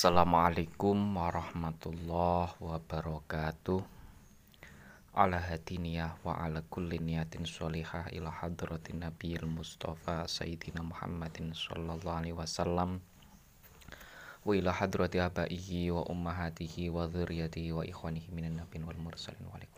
Assalamualaikum 0.00 0.96
warahmatullahi 1.12 2.56
wabarakatuh. 2.56 3.84
Ala 5.12 5.36
hadiniyah 5.36 6.16
wa 6.24 6.40
ala 6.40 6.64
kulli 6.72 6.96
niyatin 6.96 7.44
sholihah 7.44 8.08
ila 8.08 8.32
hadratin 8.32 9.04
nabiyil 9.04 9.44
mustafa 9.44 10.24
sayyidina 10.24 10.80
Muhammadin 10.80 11.52
sallallahu 11.52 12.16
alaihi 12.16 12.32
wasallam. 12.32 13.04
Wa 14.40 14.56
ila 14.56 14.72
hadrati 14.72 15.20
abaihi 15.20 15.92
wa 15.92 16.08
ummahatihi 16.08 16.88
wa 16.88 17.04
dzurriyyatihi 17.04 17.76
wa 17.76 17.84
ikhwanihi 17.84 18.32
minan 18.32 18.56
nabiyyin 18.56 18.88
wal 18.88 18.96
mursalin 19.04 19.44
wa 19.52 19.60
alihi 19.60 19.68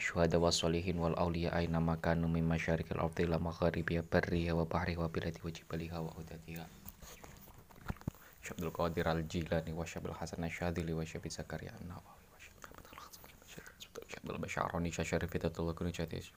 syuhada 0.00 0.40
wa 0.40 0.48
sholihin 0.48 0.96
wal 0.96 1.12
awliya 1.20 1.52
aina 1.52 1.84
makanu 1.84 2.32
min 2.32 2.48
masyarikil 2.48 2.96
ardi 2.96 3.28
la 3.28 3.36
magharibiya 3.36 4.08
barriha 4.08 4.56
wa 4.56 4.64
bahriha 4.64 5.04
wa 5.04 5.12
biladi 5.12 5.36
wa 5.44 5.52
jibaliha 5.52 6.00
wa 6.00 6.16
hudatiha 6.16 6.79
عبد 8.50 8.62
القادر 8.62 9.12
الجيلاني 9.12 9.72
وشبد 9.72 10.06
الحسن 10.06 10.44
الشاذلي 10.44 10.92
وشبد 10.92 11.28
زكريا 11.30 11.72
النووي 11.80 12.00
وشبد 12.36 12.64
محمد 12.64 12.86
الخاصم 12.92 13.20
وشبد 14.06 14.30
البشعراني 14.30 14.92
شاشرفي 14.92 15.38
تطلقني 15.38 15.92
شاتيش 15.92 16.32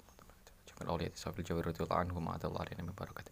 الأولياء 0.81 1.11
صاحب 1.15 1.39
الجوير 1.39 1.67
رضي 1.67 1.83
الله 1.83 1.95
عنهم 1.95 2.29
عاد 2.29 2.45
الله 2.45 2.61
علينا 2.61 2.83
من 2.83 2.93
بركة 2.97 3.23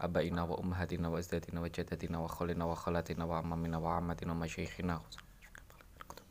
أبائنا 0.00 0.42
وأمهاتنا 0.42 1.08
وأجدادنا 1.08 1.60
وجداتنا 1.60 2.18
وخلنا 2.18 2.64
وخالاتنا 2.64 3.24
وعمامنا 3.24 3.78
وعماتنا 3.78 4.32
ومشايخنا 4.32 5.00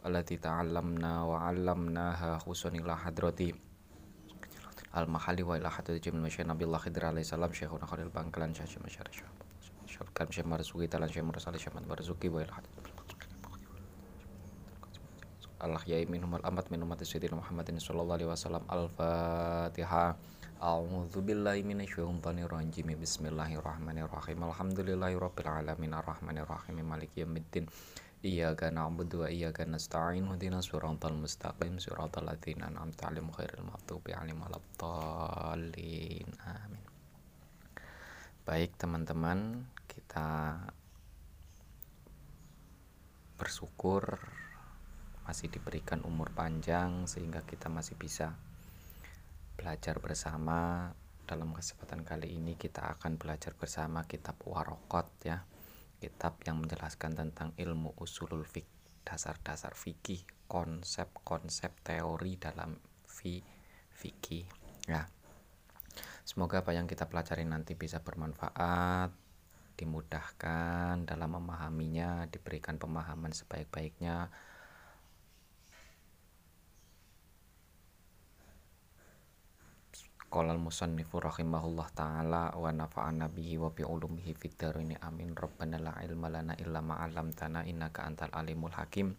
التي 0.05 0.37
تعلمنا 0.37 1.23
وعلمناها 1.23 2.37
خصوصا 2.37 2.69
إلى 2.69 2.97
حضرتي 2.97 3.55
المحلي 4.97 5.43
وإلى 5.43 5.71
حضرة 5.71 5.97
جميل 5.97 6.21
مشايخنا 6.21 6.53
بالله 6.53 6.77
خضر 6.77 7.05
عليه 7.05 7.21
السلام 7.21 7.53
شيخنا 7.53 7.85
خليل 7.85 8.09
بانكلان 8.09 8.53
شاشي 8.53 8.79
مشاري 8.85 9.11
Syurkan 9.99 10.31
Syekh 10.31 10.47
Marzuki 10.47 10.87
Talan 10.87 11.11
Syekh 11.11 11.27
Mursali 11.27 11.59
Syekh 11.59 11.75
Marzuki 11.75 12.31
wa 12.31 12.39
ilhad 12.39 12.63
Allah 15.59 15.83
ya 15.83 15.99
minhum 16.07 16.39
al 16.39 16.43
amat 16.47 16.71
min 16.71 16.79
umat 16.87 17.03
sayyidina 17.03 17.35
Muhammadin 17.35 17.83
sallallahu 17.83 18.15
alaihi 18.15 18.31
wasallam. 18.31 18.63
Al-fatihah 18.71 20.15
A'udzu 20.59 21.19
billahi 21.19 21.67
minasyaitonir 21.67 22.47
rajim 22.47 22.95
Bismillahirrahmanirrahim. 22.95 24.39
Alhamdulillahi 24.43 25.19
rabbil 25.19 25.51
alamin. 25.51 25.91
Arrahmanir 25.91 26.47
rahim. 26.47 26.79
Maliki 26.83 27.27
yaumiddin. 27.27 27.67
Iyyaka 28.23 28.71
na'budu 28.71 29.23
wa 29.23 29.31
iyyaka 29.31 29.67
nasta'in. 29.67 30.27
Ihdinas 30.31 30.71
siratal 30.71 31.15
mustaqim. 31.15 31.75
Siratal 31.79 32.23
ladzina 32.23 32.71
an'amta 32.71 33.11
'alaihim 33.11 33.27
ghairil 33.31 33.63
maghdubi 33.67 34.15
'alaihim 34.15 34.39
waladdallin. 34.39 36.27
Amin. 36.43 36.83
Baik 38.47 38.75
teman-teman 38.79 39.67
kita 39.89 40.61
bersyukur 43.41 44.21
masih 45.25 45.49
diberikan 45.49 46.05
umur 46.05 46.29
panjang 46.35 47.09
sehingga 47.09 47.41
kita 47.41 47.65
masih 47.73 47.97
bisa 47.97 48.37
belajar 49.57 49.97
bersama. 49.97 50.93
Dalam 51.29 51.53
kesempatan 51.53 52.01
kali 52.01 52.41
ini 52.41 52.57
kita 52.57 52.89
akan 52.97 53.21
belajar 53.21 53.53
bersama 53.53 54.05
kitab 54.09 54.37
Warokot 54.45 55.05
ya. 55.21 55.45
Kitab 56.01 56.41
yang 56.45 56.57
menjelaskan 56.57 57.13
tentang 57.13 57.53
ilmu 57.53 57.93
usulul 58.01 58.41
fik 58.41 58.65
dasar-dasar 59.05 59.77
fikih 59.77 60.25
konsep-konsep 60.49 61.69
teori 61.85 62.41
dalam 62.41 62.81
fi 63.05 63.45
fikih 63.93 64.45
ya. 64.89 65.05
Semoga 66.25 66.65
apa 66.65 66.73
yang 66.73 66.89
kita 66.89 67.05
pelajari 67.05 67.45
nanti 67.45 67.77
bisa 67.77 68.01
bermanfaat 68.01 69.28
dimudahkan 69.79 71.07
dalam 71.07 71.39
memahaminya, 71.39 72.27
diberikan 72.27 72.75
pemahaman 72.75 73.31
sebaik-baiknya. 73.31 74.27
Qala 80.29 80.53
al-musannifu 80.53 81.17
rahimahullah 81.23 81.87
taala 81.95 82.53
wa 82.53 82.69
nafa'ana 82.69 83.31
bihi 83.33 83.57
wa 83.57 83.73
bi 83.73 83.81
ulumihi 83.81 84.35
fid 84.37 84.59
ini 84.77 84.93
amin. 84.99 85.33
Rabbana 85.33 85.81
la 85.81 85.95
ilma 86.05 86.27
lana 86.29 86.53
illa 86.59 86.83
ma 86.83 87.01
'allamtana 87.01 87.65
innaka 87.65 88.05
antal 88.05 88.29
alimul 88.35 88.75
hakim. 88.75 89.15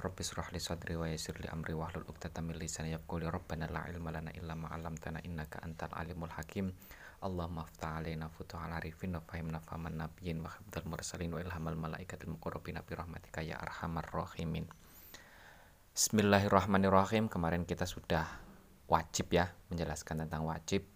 Rabbi 0.00 0.22
surah 0.22 0.48
li 0.54 0.60
sadri 0.62 0.94
wa 0.94 1.10
yasir 1.10 1.34
li 1.42 1.50
amri 1.50 1.74
wa 1.74 1.90
hlul 1.90 2.06
'uqdatam 2.06 2.46
min 2.46 2.62
lisani 2.62 2.94
yafqahu 2.94 3.26
rabbana 3.26 3.66
la 3.68 3.84
ilma 3.90 4.14
lana 4.14 4.30
illa 4.32 4.54
ma 4.54 4.70
'allamtana 4.70 5.18
innaka 5.26 5.60
antal 5.66 5.90
alimul 5.98 6.30
hakim 6.30 6.72
Allahumma 7.20 7.68
aftah 7.68 8.00
alaina 8.00 8.32
futuhal 8.32 8.72
arifin 8.72 9.12
wa 9.12 9.20
fahimna 9.20 9.60
fahaman 9.60 9.92
nabiyyin 9.92 10.40
wa 10.40 10.48
khibdal 10.48 10.88
mursalin 10.88 11.36
wa 11.36 11.44
ilhamal 11.44 11.76
malaikatil 11.76 12.32
muqarrabin 12.32 12.80
bi 12.80 12.96
rahmatika 12.96 13.44
ya 13.44 13.60
arhamar 13.60 14.08
rahimin. 14.08 14.64
Bismillahirrahmanirrahim. 15.92 17.28
Kemarin 17.28 17.68
kita 17.68 17.84
sudah 17.84 18.24
wajib 18.88 19.36
ya 19.36 19.52
menjelaskan 19.68 20.24
tentang 20.24 20.48
wajib. 20.48 20.88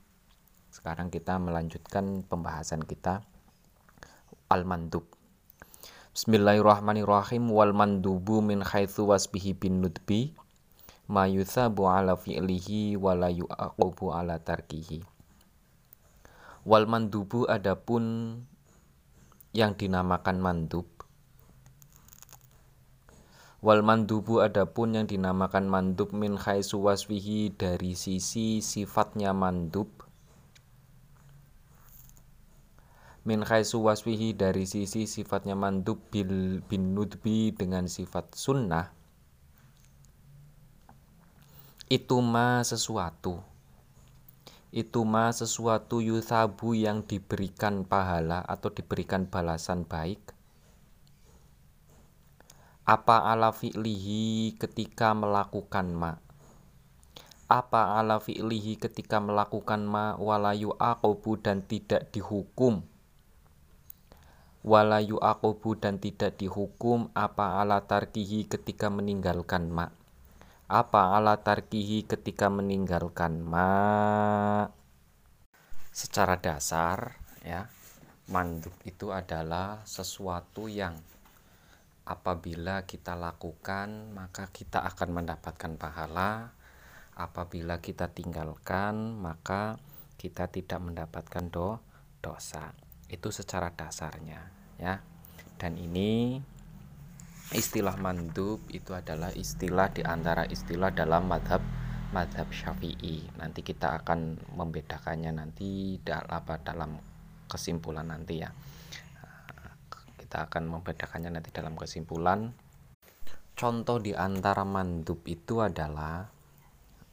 Sekarang 0.73 1.13
kita 1.13 1.37
melanjutkan 1.37 2.25
pembahasan 2.25 2.89
kita 2.89 3.21
al-mandub. 4.49 5.05
Bismillahirrahmanirrahim 6.17 7.53
wal 7.53 7.77
mandubu 7.77 8.41
min 8.41 8.65
haitsu 8.65 9.13
wasbihi 9.13 9.61
bin 9.61 9.85
nudbi 9.85 10.33
ma 11.05 11.29
yuthabu 11.29 11.85
ala 11.85 12.17
fi'lihi 12.17 12.97
wa 12.97 13.13
la 13.13 13.29
yu'aqabu 13.29 14.09
ala 14.09 14.41
tarkihi 14.41 15.14
Wal 16.65 16.89
mandubu 16.89 17.45
adapun 17.45 18.41
yang 19.53 19.77
dinamakan 19.77 20.41
mandub. 20.41 20.89
Wal 23.61 23.85
mandubu 23.85 24.41
adapun 24.41 24.97
yang 24.97 25.05
dinamakan 25.05 25.69
mandub 25.69 26.17
min 26.17 26.41
khaisu 26.41 26.81
waswihi 26.81 27.53
dari 27.53 27.93
sisi 27.93 28.65
sifatnya 28.65 29.37
mandub. 29.37 29.93
Min 33.29 33.45
khaisu 33.45 33.85
waswihi 33.85 34.33
dari 34.33 34.65
sisi 34.65 35.05
sifatnya 35.05 35.53
mandub 35.53 36.01
bil 36.09 36.65
bin 36.65 36.97
nudbi 36.97 37.53
dengan 37.53 37.93
sifat 37.93 38.33
sunnah. 38.33 38.89
Itu 41.93 42.25
ma 42.25 42.65
sesuatu 42.65 43.54
itu 44.75 45.07
mah 45.07 45.31
sesuatu 45.31 46.03
yuthabu 46.03 46.75
yang 46.75 47.07
diberikan 47.07 47.87
pahala 47.87 48.43
atau 48.43 48.75
diberikan 48.75 49.31
balasan 49.31 49.87
baik. 49.87 50.35
Apa 52.83 53.31
ala 53.31 53.55
fi'lihi 53.55 54.59
ketika 54.59 55.15
melakukan 55.15 55.95
ma? 55.95 56.19
Apa 57.47 58.03
ala 58.03 58.19
fi'lihi 58.19 58.75
ketika 58.83 59.23
melakukan 59.23 59.87
ma 59.87 60.19
walayu 60.19 60.75
akobu 60.75 61.39
dan 61.39 61.63
tidak 61.63 62.11
dihukum? 62.11 62.83
Walayu 64.67 65.23
akobu 65.23 65.79
dan 65.79 66.03
tidak 66.03 66.35
dihukum 66.43 67.15
apa 67.15 67.63
ala 67.63 67.87
tarkihi 67.87 68.51
ketika 68.51 68.91
meninggalkan 68.91 69.71
ma 69.71 69.95
apa 70.65 71.13
ala 71.13 71.45
tarkihi 71.45 72.09
ketika 72.09 72.49
meninggalkan 72.49 73.45
ma? 73.45 74.65
Secara 75.93 76.41
dasar 76.41 77.21
ya 77.45 77.69
mandub 78.33 78.73
itu 78.89 79.13
adalah 79.13 79.85
sesuatu 79.85 80.65
yang 80.73 80.97
apabila 82.09 82.89
kita 82.89 83.13
lakukan 83.13 84.17
maka 84.17 84.49
kita 84.49 84.81
akan 84.89 85.21
mendapatkan 85.21 85.73
pahala. 85.77 86.57
Apabila 87.15 87.79
kita 87.79 88.11
tinggalkan 88.11 89.21
maka 89.21 89.79
kita 90.17 90.49
tidak 90.49 90.81
mendapatkan 90.81 91.45
do 91.53 91.77
dosa. 92.25 92.73
Itu 93.13 93.29
secara 93.29 93.69
dasarnya 93.71 94.49
ya. 94.81 95.05
Dan 95.61 95.77
ini 95.77 96.41
istilah 97.53 98.01
mandub 98.01 98.65
itu 98.73 98.97
adalah 98.97 99.29
istilah 99.37 99.93
di 99.93 100.01
antara 100.01 100.49
istilah 100.49 100.95
dalam 100.95 101.29
madhab 101.29 101.61
madhab 102.15 102.49
syafi'i. 102.49 103.27
Nanti 103.37 103.61
kita 103.61 104.01
akan 104.01 104.39
membedakannya 104.55 105.35
nanti 105.35 105.99
dalam 106.01 106.41
dalam 106.65 106.91
kesimpulan 107.51 108.09
nanti 108.09 108.41
ya. 108.41 108.51
Kita 110.17 110.49
akan 110.49 110.79
membedakannya 110.79 111.37
nanti 111.37 111.51
dalam 111.53 111.77
kesimpulan. 111.77 112.55
Contoh 113.55 113.99
di 114.01 114.17
antara 114.17 114.65
mandub 114.67 115.21
itu 115.29 115.61
adalah 115.63 116.27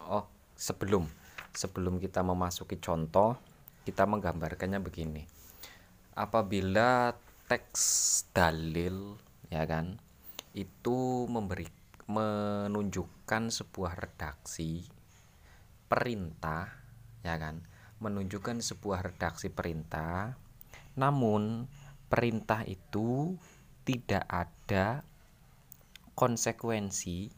oh 0.10 0.26
sebelum 0.58 1.06
sebelum 1.54 2.00
kita 2.00 2.24
memasuki 2.24 2.80
contoh 2.80 3.38
kita 3.84 4.08
menggambarkannya 4.08 4.80
begini. 4.82 5.26
Apabila 6.18 7.14
teks 7.50 7.84
dalil 8.32 9.18
ya 9.52 9.68
kan 9.68 10.00
itu 10.58 11.26
memberi 11.32 11.68
menunjukkan 12.12 13.44
sebuah 13.50 13.94
redaksi 13.96 14.84
perintah 15.88 16.68
ya 17.24 17.40
kan? 17.40 17.64
Menunjukkan 18.02 18.60
sebuah 18.60 19.06
redaksi 19.14 19.54
perintah 19.54 20.36
namun 20.98 21.72
perintah 22.12 22.68
itu 22.68 23.40
tidak 23.88 24.28
ada 24.28 25.08
konsekuensi 26.20 27.32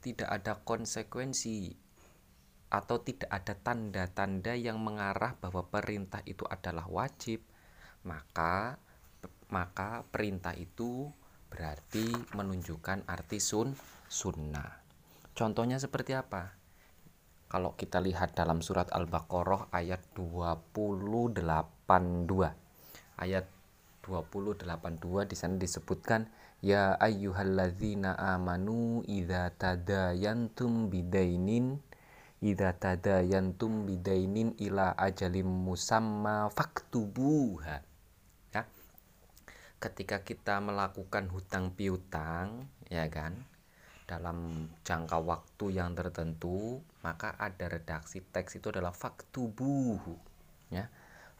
tidak 0.00 0.28
ada 0.32 0.52
konsekuensi 0.64 1.76
atau 2.72 2.96
tidak 3.04 3.28
ada 3.28 3.52
tanda-tanda 3.52 4.56
yang 4.56 4.80
mengarah 4.80 5.36
bahwa 5.36 5.68
perintah 5.68 6.24
itu 6.24 6.48
adalah 6.48 6.88
wajib 6.88 7.44
maka 8.06 8.80
maka 9.52 10.06
perintah 10.08 10.56
itu 10.56 11.12
berarti 11.50 12.06
menunjukkan 12.38 13.04
arti 13.10 13.42
sun 13.42 13.74
sunnah. 14.06 14.80
Contohnya 15.34 15.82
seperti 15.82 16.14
apa? 16.14 16.54
Kalau 17.50 17.74
kita 17.74 17.98
lihat 17.98 18.38
dalam 18.38 18.62
surat 18.62 18.86
Al-Baqarah 18.94 19.74
ayat 19.74 20.00
282 20.14 21.42
ayat 23.20 23.44
282 24.06 25.28
di 25.28 25.36
sana 25.36 25.54
disebutkan 25.60 26.30
ya 26.64 26.96
ayyuhalladzina 26.96 28.16
amanu 28.16 29.04
idza 29.04 29.52
tadayantum 29.54 30.88
bidainin 30.88 31.76
idza 32.40 32.72
tadayantum 32.80 33.84
bidainin 33.84 34.56
ila 34.56 34.96
ajalim 34.96 35.46
musamma 35.46 36.48
faktubuha 36.54 37.84
ketika 39.80 40.20
kita 40.20 40.60
melakukan 40.60 41.32
hutang 41.32 41.72
piutang 41.72 42.68
ya 42.92 43.08
kan 43.08 43.32
dalam 44.04 44.68
jangka 44.84 45.16
waktu 45.24 45.80
yang 45.80 45.96
tertentu 45.96 46.84
maka 47.00 47.32
ada 47.40 47.70
redaksi 47.70 48.20
teks 48.20 48.60
itu 48.60 48.68
adalah 48.68 48.92
faktubuhu 48.92 50.18
ya. 50.68 50.84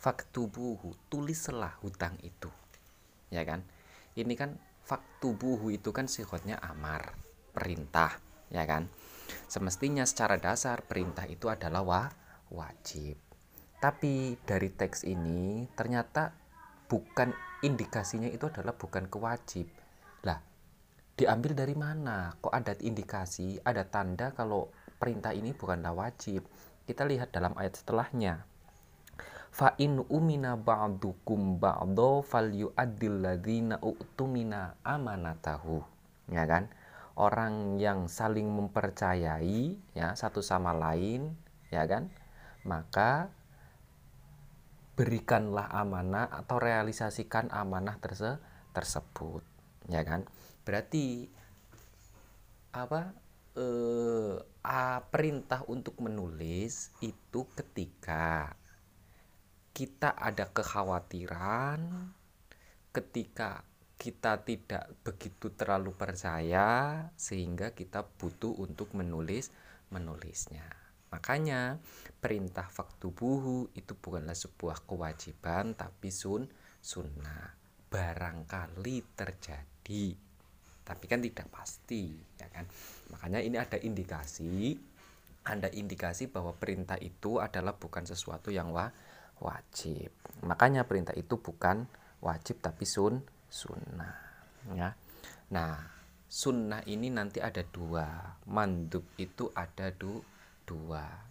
Faktubuhu 0.00 0.96
tulislah 1.12 1.76
hutang 1.84 2.16
itu 2.25 2.48
ya 3.28 3.44
kan. 3.44 3.60
Ini 4.16 4.32
kan 4.32 4.56
faktubuhu 4.88 5.69
itu 5.69 5.92
kan 5.92 6.08
sifatnya 6.08 6.56
amar 6.64 7.12
perintah 7.52 8.16
ya 8.48 8.64
kan. 8.64 8.88
Semestinya 9.46 10.08
secara 10.08 10.40
dasar 10.40 10.81
perintah 10.87 11.28
itu 11.28 11.52
adalah 11.52 11.84
wa, 11.84 12.02
wajib. 12.48 13.20
Tapi 13.76 14.40
dari 14.46 14.72
teks 14.72 15.04
ini 15.04 15.69
ternyata 15.76 16.39
bukan 16.90 17.31
indikasinya 17.62 18.26
itu 18.26 18.50
adalah 18.50 18.75
bukan 18.75 19.06
kewajib. 19.06 19.70
Lah 20.26 20.42
diambil 21.14 21.54
dari 21.54 21.78
mana? 21.78 22.34
Kok 22.42 22.50
ada 22.50 22.75
indikasi 22.82 23.62
ada 23.62 23.87
tanda 23.87 24.34
kalau 24.34 24.75
perintah 24.98 25.31
ini 25.31 25.54
bukanlah 25.54 25.94
wajib? 25.94 26.42
Kita 26.82 27.06
lihat 27.06 27.31
dalam 27.31 27.54
ayat 27.54 27.78
setelahnya. 27.78 28.42
Fa 29.50 29.75
in 29.78 30.02
umina 30.10 30.58
ba'dukum 30.58 31.62
ba'do 31.62 32.26
falyu'addil 32.26 33.22
ladzina 33.22 33.78
u'tumina 33.78 34.82
amanatahu. 34.82 35.78
Ya 36.31 36.46
kan? 36.50 36.66
Orang 37.14 37.78
yang 37.78 38.10
saling 38.10 38.46
mempercayai 38.50 39.78
ya 39.94 40.14
satu 40.19 40.42
sama 40.42 40.75
lain 40.75 41.34
ya 41.70 41.87
kan? 41.87 42.10
Maka 42.66 43.31
berikanlah 45.00 45.73
amanah 45.73 46.29
atau 46.29 46.61
realisasikan 46.61 47.49
amanah 47.49 47.97
terse 48.05 48.37
tersebut 48.76 49.41
ya 49.88 50.05
kan? 50.05 50.29
Berarti 50.61 51.25
apa 52.76 53.17
eh, 53.56 54.37
perintah 55.08 55.64
untuk 55.73 56.05
menulis 56.05 56.93
itu 57.00 57.49
ketika 57.56 58.52
kita 59.73 60.12
ada 60.12 60.52
kekhawatiran 60.52 62.12
ketika 62.93 63.64
kita 63.97 64.44
tidak 64.44 64.93
begitu 65.00 65.49
terlalu 65.56 65.97
percaya 65.97 67.08
sehingga 67.17 67.73
kita 67.73 68.05
butuh 68.20 68.52
untuk 68.61 68.93
menulis 68.93 69.49
menulisnya. 69.88 70.69
Makanya 71.12 71.81
perintah 72.20 72.69
faktu 72.69 73.11
buhu 73.11 73.72
itu 73.72 73.96
bukanlah 73.96 74.37
sebuah 74.37 74.84
kewajiban 74.84 75.72
tapi 75.72 76.12
sun 76.12 76.44
sunnah. 76.78 77.56
Barangkali 77.90 79.02
terjadi. 79.17 80.05
Tapi 80.84 81.05
kan 81.08 81.19
tidak 81.19 81.49
pasti 81.50 82.14
ya 82.38 82.46
kan? 82.52 82.69
Makanya 83.11 83.40
ini 83.43 83.56
ada 83.58 83.81
indikasi 83.81 84.78
ada 85.40 85.72
indikasi 85.72 86.28
bahwa 86.28 86.52
perintah 86.52 87.00
itu 87.00 87.40
adalah 87.40 87.72
bukan 87.72 88.05
sesuatu 88.05 88.52
yang 88.52 88.70
wa 88.70 88.93
wajib. 89.40 90.12
Makanya 90.44 90.84
perintah 90.84 91.16
itu 91.16 91.40
bukan 91.40 91.88
wajib 92.20 92.61
tapi 92.61 92.84
sun 92.84 93.25
sunnah 93.49 94.14
ya. 94.76 94.93
Nah 95.56 95.81
sunnah 96.28 96.84
ini 96.84 97.08
nanti 97.08 97.40
ada 97.40 97.64
dua. 97.64 98.37
Mandub 98.46 99.08
itu 99.16 99.49
ada 99.56 99.88
du, 99.90 100.20
dua 100.69 101.29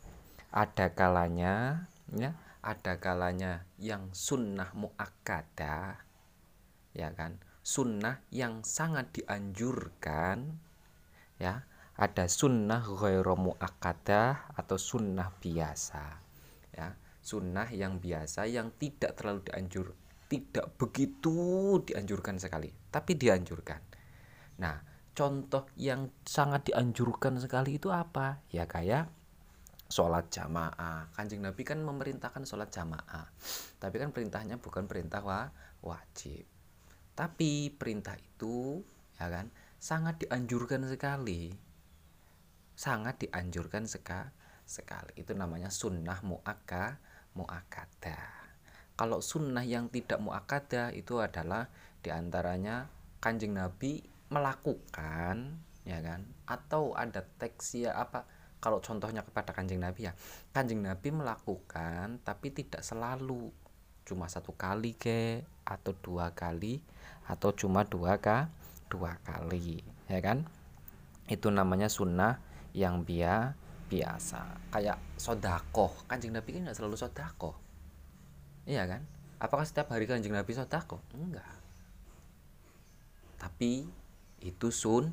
ada 0.49 0.97
kalanya 0.97 1.85
ya 2.09 2.33
ada 2.59 2.99
kalanya 2.99 3.63
yang 3.79 4.11
sunnah 4.11 4.75
muakkadah 4.75 6.03
ya 6.91 7.09
kan? 7.15 7.39
Sunnah 7.63 8.19
yang 8.33 8.65
sangat 8.65 9.13
dianjurkan 9.15 10.59
ya. 11.39 11.63
Ada 11.99 12.31
sunnah 12.31 12.79
ghairu 12.79 13.35
muakkadah 13.35 14.55
atau 14.55 14.77
sunnah 14.79 15.35
biasa 15.35 16.05
ya. 16.75 16.95
Sunnah 17.19 17.67
yang 17.75 17.99
biasa 17.99 18.47
yang 18.47 18.71
tidak 18.79 19.19
terlalu 19.19 19.43
dianjur 19.51 19.91
tidak 20.29 20.77
begitu 20.79 21.35
dianjurkan 21.83 22.39
sekali 22.39 22.71
tapi 22.91 23.19
dianjurkan. 23.19 23.81
Nah 24.63 24.79
contoh 25.11 25.67
yang 25.75 26.07
sangat 26.23 26.71
dianjurkan 26.71 27.39
sekali 27.43 27.75
itu 27.75 27.91
apa? 27.91 28.39
Ya 28.47 28.63
kayak 28.63 29.11
sholat 29.89 30.29
jamaah 30.29 31.09
kanjeng 31.17 31.41
nabi 31.41 31.65
kan 31.65 31.81
memerintahkan 31.81 32.45
sholat 32.45 32.69
jamaah 32.69 33.25
tapi 33.81 33.95
kan 33.97 34.13
perintahnya 34.13 34.61
bukan 34.61 34.85
perintah 34.85 35.25
wa 35.25 35.49
wajib 35.81 36.45
tapi 37.17 37.73
perintah 37.73 38.15
itu 38.15 38.85
ya 39.17 39.27
kan 39.27 39.49
sangat 39.81 40.23
dianjurkan 40.23 40.85
sekali 40.85 41.69
sangat 42.79 43.27
dianjurkan 43.27 43.83
seka, 43.83 44.31
sekali 44.63 45.11
itu 45.19 45.35
namanya 45.35 45.67
sunnah 45.67 46.23
muakka 46.23 46.95
muakada. 47.35 48.23
Kalau 48.95 49.19
sunnah 49.19 49.67
yang 49.67 49.91
tidak 49.91 50.23
muakada 50.23 50.87
itu 50.95 51.19
adalah 51.19 51.67
di 51.99 52.07
antaranya 52.07 52.87
kanjeng 53.19 53.51
Nabi 53.51 54.07
melakukan, 54.31 55.59
ya 55.83 55.99
kan? 55.99 56.23
Atau 56.47 56.95
ada 56.95 57.19
teks 57.35 57.83
ya 57.83 57.99
apa? 57.99 58.23
Kalau 58.59 58.83
contohnya 58.83 59.23
kepada 59.23 59.55
kanjeng 59.55 59.79
Nabi 59.79 60.11
ya, 60.11 60.13
kanjeng 60.51 60.83
Nabi 60.83 61.15
melakukan 61.15 62.19
tapi 62.27 62.51
tidak 62.51 62.83
selalu. 62.83 63.51
Cuma 64.03 64.27
satu 64.27 64.51
kali 64.55 64.95
ke 64.99 65.47
atau 65.63 65.95
dua 65.95 66.35
kali 66.35 66.83
atau 67.29 67.55
cuma 67.55 67.85
dua 67.87 68.19
ka 68.19 68.51
dua 68.91 69.15
kali 69.23 69.79
ya 70.11 70.19
kan? 70.19 70.43
Itu 71.29 71.53
namanya 71.53 71.87
sunnah 71.87 72.41
yang 72.73 73.05
biasa 73.05 73.69
biasa. 73.89 74.69
Kayak 74.69 75.01
sodako 75.17 75.89
kanjeng 76.05 76.31
nabi 76.31 76.55
kan 76.55 76.69
nggak 76.69 76.77
selalu 76.77 76.95
sodako 76.95 77.57
iya 78.69 78.85
kan? 78.85 79.01
Apakah 79.41 79.65
setiap 79.65 79.89
hari 79.89 80.05
kanjeng 80.05 80.37
nabi 80.37 80.53
sodako 80.53 81.01
enggak. 81.17 81.49
Tapi 83.41 83.89
itu 84.45 84.67
sun 84.69 85.09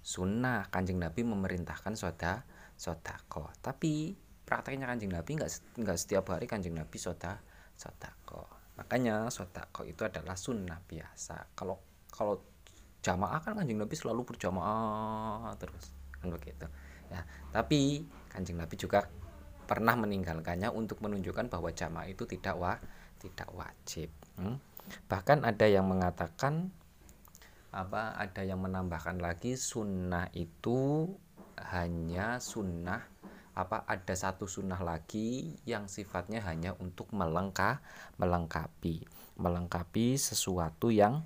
sunnah. 0.00 0.70
Kanjeng 0.70 1.02
nabi 1.02 1.26
memerintahkan 1.26 1.98
soda 1.98 2.46
sodako. 2.80 3.52
Tapi 3.60 4.16
prakteknya 4.48 4.88
kanjeng 4.88 5.12
nabi 5.12 5.36
nggak 5.36 5.76
nggak 5.76 5.98
setiap 6.00 6.32
hari 6.32 6.48
kanjeng 6.48 6.72
nabi 6.72 6.96
soda 6.96 7.36
sodako. 7.76 8.48
Makanya 8.80 9.28
sodako 9.28 9.84
itu 9.84 10.00
adalah 10.08 10.32
sunnah 10.32 10.80
biasa. 10.80 11.52
Kalau 11.52 11.76
kalau 12.08 12.40
jamaah 13.04 13.44
kan 13.44 13.60
kanjeng 13.60 13.76
nabi 13.76 13.92
selalu 13.92 14.24
berjamaah 14.24 15.52
terus 15.60 15.92
kan 16.16 16.32
begitu. 16.32 16.64
Ya 17.12 17.28
tapi 17.52 18.08
kanjeng 18.32 18.56
nabi 18.56 18.80
juga 18.80 19.04
pernah 19.68 19.94
meninggalkannya 20.00 20.72
untuk 20.72 21.04
menunjukkan 21.04 21.52
bahwa 21.52 21.68
jamaah 21.68 22.08
itu 22.08 22.24
tidak 22.24 22.56
wa 22.56 22.80
tidak 23.20 23.52
wajib. 23.52 24.08
Hmm? 24.40 24.56
bahkan 25.06 25.42
ada 25.46 25.66
yang 25.68 25.86
mengatakan 25.86 26.74
apa 27.70 28.18
ada 28.18 28.42
yang 28.42 28.58
menambahkan 28.58 29.22
lagi 29.22 29.54
sunnah 29.54 30.26
itu 30.34 31.06
hanya 31.68 32.40
sunnah 32.40 33.04
apa 33.52 33.84
ada 33.84 34.14
satu 34.16 34.48
sunnah 34.48 34.80
lagi 34.80 35.58
yang 35.68 35.90
sifatnya 35.90 36.40
hanya 36.46 36.72
untuk 36.80 37.12
melengkap 37.12 37.82
melengkapi. 38.16 39.04
Melengkapi 39.36 40.16
sesuatu 40.16 40.88
yang 40.88 41.20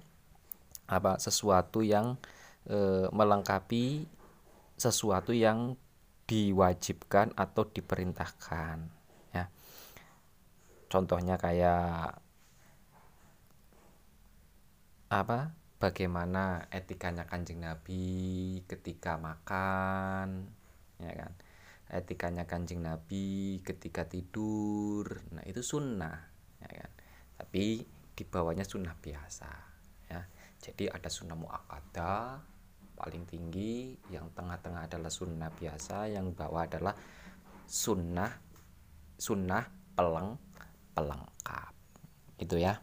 apa 0.91 1.17
sesuatu 1.23 1.81
yang 1.81 2.19
e, 2.67 3.09
melengkapi 3.15 4.09
sesuatu 4.75 5.31
yang 5.31 5.79
diwajibkan 6.25 7.37
atau 7.37 7.69
diperintahkan 7.69 8.77
ya. 9.37 9.47
Contohnya 10.89 11.37
kayak 11.37 12.19
apa 15.13 15.55
bagaimana 15.85 16.65
etikanya 16.73 17.29
kanjeng 17.29 17.61
Nabi 17.61 18.57
ketika 18.65 19.21
makan 19.21 20.49
ya 20.97 21.13
kan? 21.13 21.33
Etikanya 21.93 22.49
kanjeng 22.49 22.81
Nabi 22.81 23.61
ketika 23.61 24.09
tidur 24.09 25.21
nah 25.37 25.45
itu 25.45 25.61
sunnah 25.61 26.25
ya 26.65 26.69
kan? 26.73 26.91
Tapi 27.37 27.85
di 28.17 28.25
bawahnya 28.25 28.65
sunnah 28.65 28.97
biasa 28.97 29.53
ya. 30.09 30.25
Jadi 30.65 30.89
ada 30.89 31.13
sunnah 31.13 31.37
muakada 31.37 32.41
paling 32.97 33.29
tinggi 33.29 33.93
yang 34.09 34.33
tengah-tengah 34.33 34.89
adalah 34.89 35.13
sunnah 35.13 35.53
biasa 35.53 36.09
yang 36.09 36.33
bawah 36.33 36.65
adalah 36.65 36.97
sunnah 37.69 38.33
sunnah 39.21 39.69
peleng 39.93 40.41
pelengkap 40.97 41.77
gitu 42.41 42.57
ya. 42.57 42.81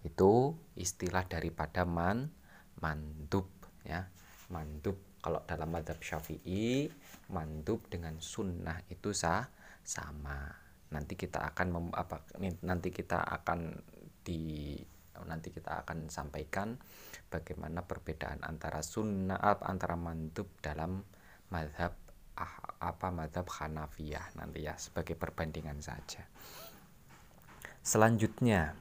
Itu 0.00 0.56
istilah 0.72 1.28
daripada 1.28 1.84
man 1.84 2.37
mandub 2.80 3.46
ya. 3.84 4.06
Mandub 4.48 4.96
kalau 5.20 5.44
dalam 5.44 5.68
madhab 5.68 6.00
syafi'i 6.00 6.88
mandub 7.28 7.84
dengan 7.90 8.16
sunnah 8.22 8.80
itu 8.88 9.12
sah 9.12 9.44
sama. 9.84 10.48
Nanti 10.88 11.20
kita 11.20 11.44
akan 11.52 11.66
mem, 11.68 11.86
apa 11.92 12.24
nanti 12.64 12.88
kita 12.88 13.20
akan 13.20 13.76
di 14.24 14.76
nanti 15.18 15.50
kita 15.50 15.82
akan 15.82 16.06
sampaikan 16.06 16.78
bagaimana 17.26 17.82
perbedaan 17.82 18.38
antara 18.46 18.80
sunnah 18.86 19.36
antara 19.66 19.98
mandub 19.98 20.46
dalam 20.62 21.02
madhab 21.50 21.92
ah, 22.38 22.56
apa 22.78 23.10
madhab 23.10 23.44
Hanafiyah 23.50 24.38
nanti 24.38 24.64
ya 24.64 24.78
sebagai 24.78 25.18
perbandingan 25.18 25.82
saja. 25.82 26.22
Selanjutnya 27.82 28.76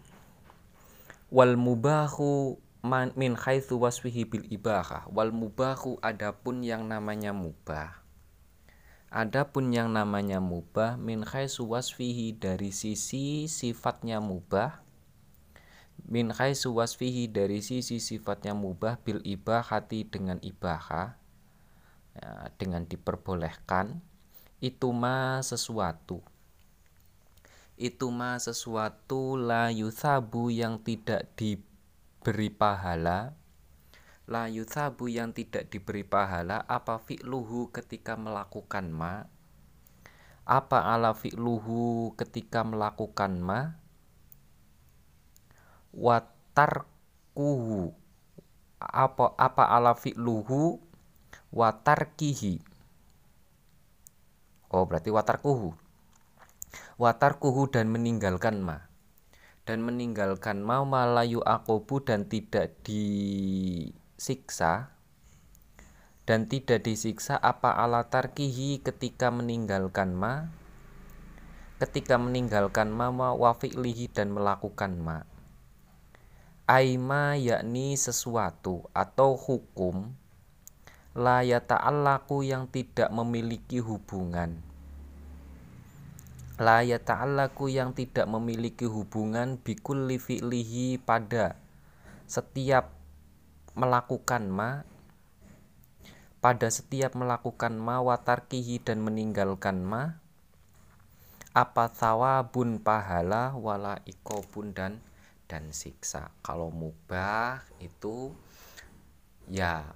wal 1.34 1.58
mubahu 1.60 2.60
min 2.88 3.36
haitsu 3.36 3.76
wasfihi 3.76 4.24
bil 4.24 4.48
ibahah 4.48 5.04
wal 5.12 5.36
mubahu 5.36 6.00
adapun 6.00 6.64
yang 6.64 6.88
namanya 6.88 7.36
mubah. 7.36 8.08
Adapun 9.08 9.72
yang 9.72 9.92
namanya 9.92 10.44
mubah 10.44 11.00
min 11.00 11.24
haitsu 11.24 11.68
wasfihi 11.68 12.36
dari 12.36 12.76
sisi 12.76 13.48
sifatnya 13.52 14.20
mubah. 14.24 14.84
Min 16.08 16.32
haitsu 16.32 16.72
wasfihi 16.76 17.28
dari 17.28 17.60
sisi 17.60 18.00
sifatnya 18.00 18.56
mubah 18.56 19.00
bil 19.04 19.20
ibahati 19.24 20.08
dengan 20.08 20.40
ibahah 20.40 21.20
ya, 22.16 22.52
dengan 22.56 22.88
diperbolehkan. 22.88 24.00
Itu 24.64 24.96
mah 24.96 25.44
sesuatu. 25.44 26.24
Itu 27.78 28.10
mah 28.10 28.42
sesuatu 28.42 29.38
la 29.38 29.70
yuthabu 29.70 30.50
yang 30.50 30.82
tidak 30.82 31.30
diberi 32.28 32.52
pahala? 32.52 33.40
La 34.28 34.52
yuthabu 34.52 35.08
yang 35.08 35.32
tidak 35.32 35.72
diberi 35.72 36.04
pahala 36.04 36.60
apa 36.68 37.00
fi'luhu 37.00 37.72
ketika 37.72 38.20
melakukan 38.20 38.92
ma? 38.92 39.32
Apa 40.44 40.92
ala 40.92 41.16
fi'luhu 41.16 42.12
ketika 42.20 42.68
melakukan 42.68 43.40
ma? 43.40 43.80
Watarkuhu 45.96 47.96
apa 48.76 49.26
apa 49.40 49.64
ala 49.72 49.96
fi'luhu? 49.96 50.84
Watarkihi 51.56 52.60
oh 54.76 54.84
berarti 54.84 55.16
watarkuhu 55.16 55.72
watarkuhu 57.00 57.72
dan 57.72 57.88
meninggalkan 57.88 58.60
ma 58.60 58.87
dan 59.68 59.84
meninggalkan 59.84 60.64
ma 60.64 60.80
malayu 60.88 61.44
akobu 61.44 62.00
dan 62.00 62.32
tidak 62.32 62.80
disiksa? 62.88 64.96
Dan 66.24 66.48
tidak 66.48 66.88
disiksa 66.88 67.36
apa 67.36 67.76
ala 67.76 68.08
tarkihi 68.08 68.80
ketika 68.80 69.28
meninggalkan 69.28 70.16
ma? 70.16 70.56
Ketika 71.84 72.16
meninggalkan 72.16 72.96
ma 72.96 73.12
wafi'lihi 73.12 74.08
dan 74.16 74.32
melakukan 74.32 75.04
ma. 75.04 75.28
Aima 76.68 77.36
yakni 77.36 78.00
sesuatu 78.00 78.88
atau 78.96 79.36
hukum 79.40 80.16
la 81.16 81.44
yata'allaku 81.44 82.44
yang 82.44 82.68
tidak 82.68 83.08
memiliki 83.08 83.80
hubungan 83.80 84.67
la 86.58 86.82
yata'allaku 86.82 87.70
yang 87.70 87.94
tidak 87.94 88.26
memiliki 88.26 88.90
hubungan 88.90 89.62
bikul 89.62 90.10
fi'lihi 90.10 90.98
pada 90.98 91.54
setiap 92.26 92.98
melakukan 93.78 94.50
ma 94.50 94.82
pada 96.42 96.68
setiap 96.74 97.14
melakukan 97.14 97.78
ma 97.78 98.02
watarkihi 98.02 98.82
dan 98.82 99.06
meninggalkan 99.06 99.86
ma 99.86 100.18
apa 101.54 101.90
thawabun 101.90 102.82
pahala 102.82 103.58
wala 103.58 104.02
ikobun 104.06 104.74
dan 104.74 105.02
dan 105.50 105.74
siksa. 105.74 106.30
Kalau 106.46 106.70
mubah 106.70 107.66
itu 107.82 108.36
ya 109.50 109.90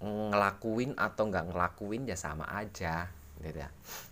ngelakuin 0.00 0.96
atau 0.96 1.28
nggak 1.28 1.52
ngelakuin 1.52 2.08
ya 2.08 2.16
sama 2.16 2.48
aja 2.52 3.08
gitu 3.40 3.58
ya. 3.60 3.70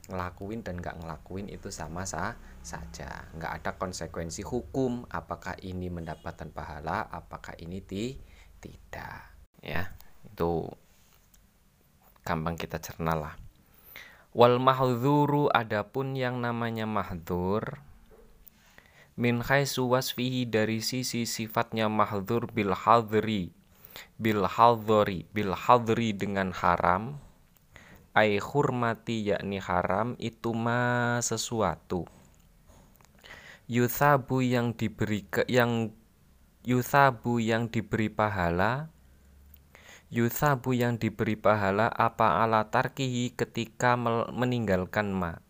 Ngelakuin 0.09 0.61
dan 0.65 0.81
nggak 0.81 1.05
ngelakuin 1.05 1.53
itu 1.53 1.69
sama 1.69 2.09
sah 2.09 2.35
saja. 2.65 3.29
Nggak 3.37 3.53
ada 3.63 3.71
konsekuensi 3.77 4.43
hukum 4.43 5.05
apakah 5.13 5.55
ini 5.61 5.93
mendapatkan 5.93 6.49
pahala 6.51 7.07
apakah 7.13 7.55
ini 7.61 7.85
ti 7.85 8.17
tidak. 8.59 9.31
Ya 9.61 9.93
itu 10.25 10.69
gampang 12.25 12.57
kita 12.57 12.81
cerna 12.81 13.15
lah. 13.15 13.35
Wal 14.37 14.61
mahdzuru 14.61 15.49
adapun 15.49 16.13
yang 16.13 16.45
namanya 16.45 16.85
mahdzur 16.85 17.81
min 19.19 19.43
khaisu 19.43 19.91
wasfihi 19.91 20.47
dari 20.47 20.79
sisi 20.79 21.27
sifatnya 21.27 21.91
mahdzur 21.91 22.47
bil 22.55 22.71
hadri 22.71 23.51
bil 24.15 24.47
hadri 24.47 25.27
bil 25.35 25.59
hadri 25.59 26.15
dengan 26.15 26.55
haram 26.55 27.19
ai 28.19 28.43
hurmati 28.43 29.31
yakni 29.31 29.63
haram 29.63 30.19
itu 30.19 30.51
ma 30.51 31.23
sesuatu. 31.23 32.11
Yusabu 33.71 34.43
yang 34.43 34.75
diberi 34.75 35.23
ke, 35.23 35.47
yang 35.47 35.95
yusabu 36.67 37.39
yang 37.39 37.71
diberi 37.71 38.11
pahala 38.11 38.91
yusabu 40.09 40.73
yang 40.73 40.97
diberi 40.97 41.37
pahala 41.37 41.93
apa 41.93 42.41
ala 42.41 42.73
tarkihi 42.73 43.37
ketika 43.37 43.93
meninggalkan 44.33 45.13
ma? 45.13 45.45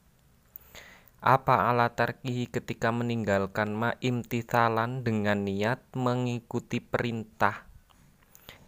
Apa 1.23 1.71
ala 1.71 1.95
tarkihi 1.95 2.51
ketika 2.51 2.91
meninggalkan 2.91 3.71
ma 3.71 3.95
imtithalan 4.03 5.07
dengan 5.07 5.47
niat 5.47 5.83
mengikuti 5.95 6.83
perintah 6.83 7.68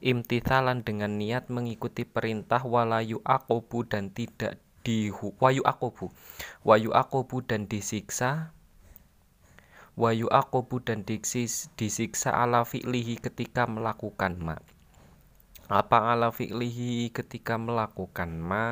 imtithalan 0.00 0.84
dengan 0.84 1.16
niat 1.16 1.48
mengikuti 1.52 2.08
perintah 2.08 2.64
walayu 2.64 3.20
akobu 3.24 3.84
dan 3.84 4.12
tidak 4.12 4.60
di 4.80 5.12
wayu 5.12 5.60
akobu. 5.64 6.12
Wayu 6.64 6.92
akobu 6.96 7.44
dan 7.44 7.68
disiksa 7.68 8.52
wayu 10.00 10.32
akobu 10.32 10.80
dan 10.80 11.04
diksis, 11.04 11.68
disiksa 11.76 12.32
ala 12.32 12.64
fi'lihi 12.64 13.20
ketika 13.20 13.68
melakukan 13.68 14.40
ma. 14.40 14.56
Apa 15.68 16.16
ala 16.16 16.32
fi'lihi 16.32 17.12
ketika 17.12 17.60
melakukan 17.60 18.32
ma? 18.40 18.68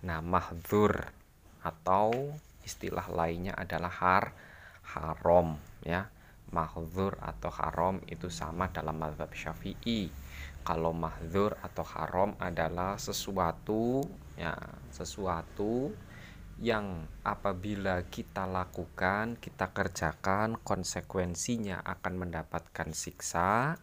Nah 0.00 0.20
mahdzur 0.24 1.12
atau 1.60 2.34
istilah 2.64 3.04
lainnya 3.12 3.52
adalah 3.52 3.92
har 3.92 4.24
haram 4.88 5.60
ya 5.84 6.08
mahzur 6.52 7.16
atau 7.20 7.52
haram 7.52 8.00
itu 8.08 8.32
sama 8.32 8.72
dalam 8.72 8.96
mazhab 8.96 9.30
syafi'i. 9.32 10.08
Kalau 10.64 10.92
mahzur 10.92 11.56
atau 11.64 11.84
haram 11.96 12.36
adalah 12.36 13.00
sesuatu 13.00 14.04
ya 14.36 14.54
sesuatu 14.92 15.92
yang 16.58 17.06
apabila 17.22 18.02
kita 18.10 18.42
lakukan 18.44 19.38
kita 19.38 19.70
kerjakan 19.70 20.58
konsekuensinya 20.58 21.86
akan 21.86 22.26
mendapatkan 22.26 22.90
siksa 22.90 23.78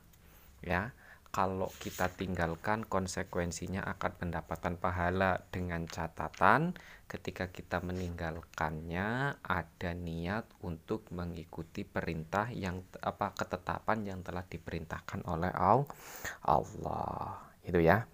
ya 0.60 0.92
kalau 1.36 1.68
kita 1.84 2.08
tinggalkan 2.16 2.88
konsekuensinya 2.88 3.84
akan 3.84 4.12
mendapatkan 4.24 4.80
pahala. 4.80 5.44
Dengan 5.52 5.84
catatan 5.84 6.80
ketika 7.12 7.52
kita 7.52 7.84
meninggalkannya 7.84 9.36
ada 9.44 9.92
niat 9.92 10.48
untuk 10.64 11.12
mengikuti 11.12 11.84
perintah 11.84 12.48
yang 12.56 12.88
apa 13.04 13.36
ketetapan 13.36 14.08
yang 14.08 14.20
telah 14.24 14.48
diperintahkan 14.48 15.28
oleh 15.28 15.52
Allah. 15.52 17.36
Itu 17.68 17.84
ya. 17.84 18.08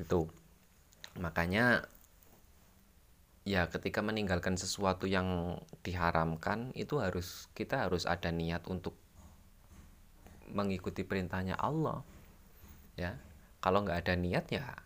Itu. 0.00 0.32
Makanya 1.20 1.84
ya 3.44 3.68
ketika 3.68 4.00
meninggalkan 4.00 4.56
sesuatu 4.56 5.04
yang 5.04 5.60
diharamkan 5.84 6.72
itu 6.72 6.96
harus 6.96 7.52
kita 7.52 7.84
harus 7.84 8.08
ada 8.08 8.32
niat 8.32 8.64
untuk 8.72 8.96
mengikuti 10.48 11.04
perintahnya 11.04 11.60
Allah 11.60 12.13
ya 12.94 13.18
kalau 13.58 13.82
nggak 13.82 14.04
ada 14.06 14.14
niat 14.14 14.46
ya 14.52 14.84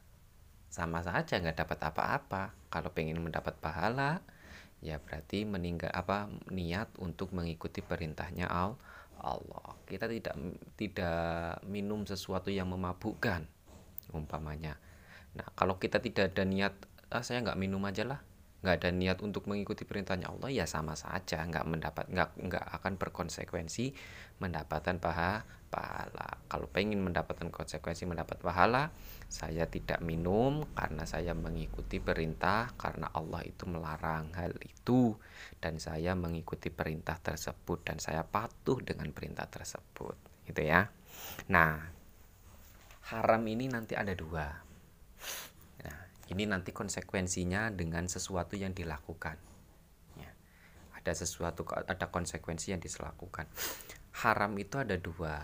sama 0.69 1.01
saja 1.01 1.41
nggak 1.41 1.65
dapat 1.65 1.79
apa-apa. 1.91 2.43
Kalau 2.69 2.93
pengen 2.93 3.19
mendapat 3.25 3.57
pahala 3.59 4.21
ya 4.79 5.03
berarti 5.03 5.43
meninggal 5.43 5.91
apa 5.91 6.31
niat 6.55 6.93
untuk 7.03 7.35
mengikuti 7.35 7.83
perintahnya 7.83 8.47
Allah. 8.47 9.69
Kita 9.89 10.07
tidak 10.07 10.39
tidak 10.79 11.59
minum 11.67 12.07
sesuatu 12.07 12.53
yang 12.53 12.71
memabukkan 12.71 13.43
umpamanya. 14.15 14.79
Nah 15.35 15.49
kalau 15.59 15.81
kita 15.81 15.99
tidak 15.99 16.37
ada 16.37 16.45
niat 16.47 16.75
ah, 17.11 17.25
saya 17.25 17.43
nggak 17.43 17.59
minum 17.59 17.83
aja 17.89 18.05
lah 18.07 18.21
nggak 18.59 18.75
ada 18.83 18.91
niat 18.91 19.19
untuk 19.23 19.47
mengikuti 19.47 19.87
perintahnya 19.87 20.35
Allah 20.35 20.51
ya 20.51 20.67
sama 20.67 20.99
saja. 20.99 21.47
Nggak 21.47 21.67
mendapat 21.67 22.05
nggak 22.11 22.31
nggak 22.43 22.65
akan 22.81 22.93
berkonsekuensi 22.99 23.95
mendapatkan 24.43 24.99
paha, 24.99 25.47
pahala. 25.71 26.43
Kalau 26.51 26.67
pengen 26.67 26.99
mendapatkan 27.07 27.51
konsekuensi 27.55 28.07
mendapat 28.11 28.43
pahala 28.43 28.91
saya 29.29 29.69
tidak 29.69 30.01
minum 30.01 30.65
karena 30.73 31.05
saya 31.05 31.37
mengikuti 31.37 32.01
perintah 32.01 32.73
karena 32.81 33.13
Allah 33.13 33.45
itu 33.45 33.69
melarang 33.69 34.33
hal 34.35 34.57
itu. 34.65 35.15
Dan 35.61 35.79
saya 35.79 36.19
mengikuti 36.19 36.73
perintah 36.73 37.21
tersebut 37.21 37.87
dan 37.87 38.03
saya 38.03 38.25
patuh 38.27 38.83
dengan 38.83 39.13
perintah 39.15 39.47
tersebut. 39.47 40.17
Gitu 40.49 40.65
ya. 40.67 40.89
Nah 41.53 41.95
haram 43.09 43.43
ini 43.49 43.71
nanti 43.73 43.97
ada 43.97 44.13
dua 44.13 44.68
ini 46.29 46.45
nanti 46.45 46.77
konsekuensinya 46.77 47.73
dengan 47.73 48.05
sesuatu 48.05 48.53
yang 48.53 48.77
dilakukan. 48.77 49.41
Ya. 50.21 50.33
ada 50.93 51.13
sesuatu 51.17 51.65
ada 51.73 52.07
konsekuensi 52.13 52.77
yang 52.77 52.85
dilakukan. 52.85 53.49
Haram 54.13 54.53
itu 54.61 54.77
ada 54.77 55.01
dua. 55.01 55.41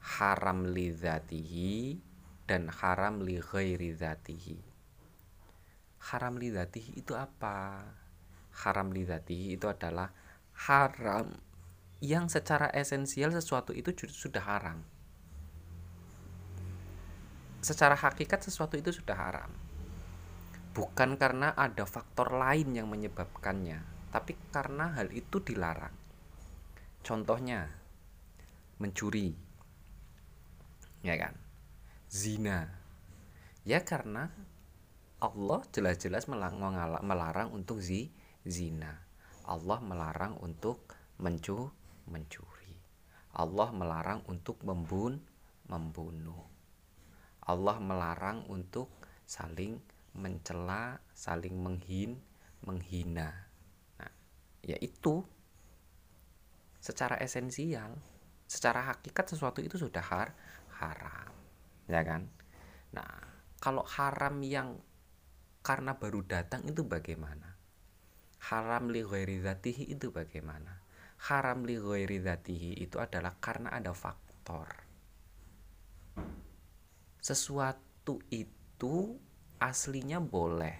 Haram 0.00 0.68
lidatihi 0.68 2.00
dan 2.48 2.68
haram 2.68 3.24
li 3.24 3.40
ghairi 3.40 3.96
haram 6.12 6.36
lidatihi 6.36 7.00
itu 7.00 7.16
apa? 7.16 7.88
Haram 8.64 8.92
lidatihi 8.92 9.56
itu 9.56 9.68
adalah 9.68 10.12
haram 10.68 11.32
yang 12.04 12.28
secara 12.28 12.68
esensial 12.76 13.32
sesuatu 13.32 13.72
itu 13.72 13.96
sudah 14.04 14.44
haram. 14.44 14.84
Secara 17.64 17.96
hakikat 17.96 18.44
sesuatu 18.44 18.76
itu 18.76 18.92
sudah 18.92 19.16
haram 19.16 19.63
bukan 20.74 21.14
karena 21.14 21.54
ada 21.54 21.86
faktor 21.86 22.34
lain 22.34 22.74
yang 22.74 22.90
menyebabkannya, 22.90 24.10
tapi 24.10 24.34
karena 24.50 24.98
hal 24.98 25.14
itu 25.14 25.38
dilarang. 25.38 25.94
Contohnya, 27.06 27.70
mencuri, 28.82 29.30
ya 31.06 31.14
kan, 31.14 31.38
zina, 32.10 32.66
ya 33.62 33.86
karena 33.86 34.34
Allah 35.22 35.62
jelas-jelas 35.70 36.26
melarang 36.26 37.54
untuk 37.54 37.78
zi, 37.78 38.10
zina. 38.42 39.00
Allah 39.44 39.78
melarang 39.80 40.36
untuk 40.42 40.84
mencu, 41.22 41.70
mencuri. 42.10 42.74
Allah 43.32 43.68
melarang 43.72 44.20
untuk 44.26 44.60
membun, 44.66 45.20
membunuh. 45.68 46.44
Allah 47.44 47.76
melarang 47.80 48.48
untuk 48.48 48.88
saling 49.24 49.80
mencela, 50.14 51.02
saling 51.10 51.58
menghin, 51.58 52.22
menghina. 52.62 53.50
Nah, 53.98 54.12
yaitu 54.62 55.26
secara 56.78 57.18
esensial, 57.18 57.98
secara 58.46 58.94
hakikat 58.94 59.26
sesuatu 59.34 59.60
itu 59.60 59.76
sudah 59.76 60.02
har 60.02 60.32
haram, 60.78 61.34
ya 61.90 62.02
kan? 62.06 62.30
Nah, 62.94 63.10
kalau 63.58 63.82
haram 63.98 64.38
yang 64.44 64.78
karena 65.64 65.96
baru 65.98 66.22
datang 66.22 66.62
itu 66.68 66.84
bagaimana? 66.86 67.56
Haram 68.52 68.92
li 68.92 69.00
ghairi 69.00 69.40
itu 69.88 70.12
bagaimana? 70.12 70.84
Haram 71.32 71.64
li 71.64 71.80
ghairi 71.80 72.20
itu 72.76 73.00
adalah 73.00 73.32
karena 73.40 73.72
ada 73.72 73.96
faktor. 73.96 74.68
Sesuatu 77.24 78.20
itu 78.28 79.16
aslinya 79.64 80.20
boleh. 80.20 80.76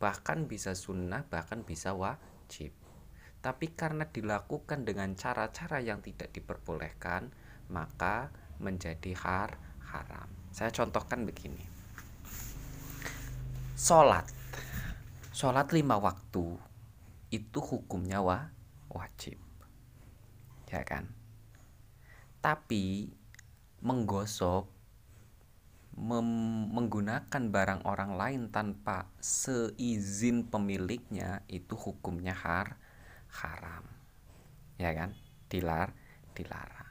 Bahkan 0.00 0.48
bisa 0.48 0.72
sunnah 0.72 1.28
bahkan 1.28 1.60
bisa 1.60 1.92
wajib. 1.92 2.72
Tapi 3.44 3.76
karena 3.76 4.08
dilakukan 4.08 4.88
dengan 4.88 5.12
cara-cara 5.12 5.84
yang 5.84 6.00
tidak 6.00 6.32
diperbolehkan 6.32 7.28
maka 7.68 8.32
menjadi 8.56 9.12
har 9.20 9.60
haram. 9.92 10.28
Saya 10.48 10.72
contohkan 10.72 11.28
begini. 11.28 11.64
Sholat. 13.76 14.24
Sholat 15.36 15.72
lima 15.76 16.00
waktu 16.00 16.56
itu 17.28 17.58
hukumnya 17.60 18.24
wa 18.24 18.48
wajib. 18.88 19.36
Ya 20.72 20.84
kan? 20.88 21.12
Tapi 22.40 23.12
menggosok 23.84 24.79
menggunakan 26.00 27.52
barang 27.52 27.84
orang 27.84 28.16
lain 28.16 28.42
tanpa 28.48 29.04
seizin 29.20 30.48
pemiliknya 30.48 31.44
itu 31.44 31.76
hukumnya 31.76 32.32
har 32.32 32.80
haram. 33.44 33.84
Ya 34.80 34.96
kan? 34.96 35.12
Dilar 35.52 35.92
dilarang. 36.32 36.90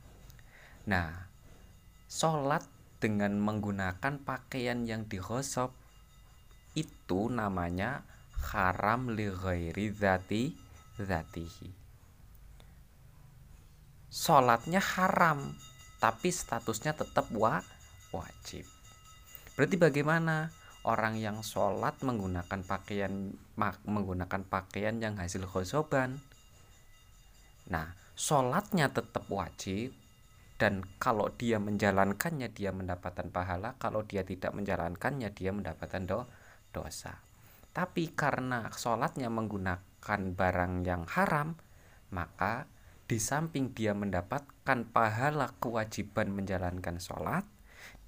Nah 0.86 1.26
sholat 2.06 2.70
dengan 3.02 3.34
menggunakan 3.42 4.22
pakaian 4.22 4.86
yang 4.86 5.10
digosok 5.10 5.74
itu 6.78 7.34
namanya 7.34 8.06
haram 8.54 9.10
li 9.10 9.26
ghairi 9.26 9.90
zati 9.90 10.54
zatihi. 11.02 11.70
Sholatnya 14.14 14.82
haram 14.82 15.58
tapi 15.98 16.30
statusnya 16.30 16.94
tetap 16.94 17.26
wa 17.34 17.62
wajib 18.14 18.79
Berarti 19.60 19.76
bagaimana 19.76 20.56
orang 20.88 21.20
yang 21.20 21.44
sholat 21.44 22.00
menggunakan 22.00 22.64
pakaian 22.64 23.36
menggunakan 23.84 24.48
pakaian 24.48 25.04
yang 25.04 25.20
hasil 25.20 25.44
khosoban? 25.52 26.24
Nah, 27.68 27.92
sholatnya 28.16 28.88
tetap 28.88 29.28
wajib 29.28 29.92
dan 30.56 30.88
kalau 30.96 31.28
dia 31.36 31.60
menjalankannya 31.60 32.48
dia 32.56 32.72
mendapatkan 32.72 33.28
pahala, 33.36 33.76
kalau 33.76 34.08
dia 34.08 34.24
tidak 34.24 34.56
menjalankannya 34.56 35.28
dia 35.36 35.52
mendapatkan 35.52 36.08
do 36.08 36.24
dosa. 36.72 37.20
Tapi 37.76 38.16
karena 38.16 38.72
sholatnya 38.72 39.28
menggunakan 39.28 40.40
barang 40.40 40.88
yang 40.88 41.04
haram, 41.12 41.60
maka 42.16 42.64
di 43.12 43.20
samping 43.20 43.76
dia 43.76 43.92
mendapatkan 43.92 44.88
pahala 44.88 45.52
kewajiban 45.60 46.32
menjalankan 46.32 47.04
sholat, 47.04 47.44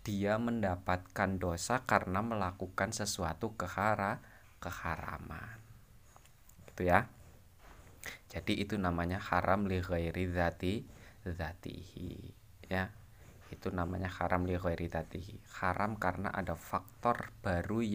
dia 0.02 0.42
mendapatkan 0.42 1.38
dosa 1.38 1.86
karena 1.86 2.26
melakukan 2.26 2.90
sesuatu 2.90 3.54
kehara 3.54 4.18
keharaman. 4.58 5.62
Gitu 6.70 6.90
ya. 6.90 7.06
Jadi 8.34 8.66
itu 8.66 8.82
namanya 8.82 9.22
haram 9.22 9.70
li 9.70 9.78
ghairi 9.78 10.26
zati 10.26 10.82
zatihi 11.22 12.18
ya. 12.66 12.90
Itu 13.54 13.70
namanya 13.70 14.10
haram 14.10 14.50
li 14.50 14.58
ghairi 14.58 14.90
zatihi 14.90 15.38
haram 15.62 16.02
karena 16.02 16.34
ada 16.34 16.58
faktor 16.58 17.30
baru 17.46 17.86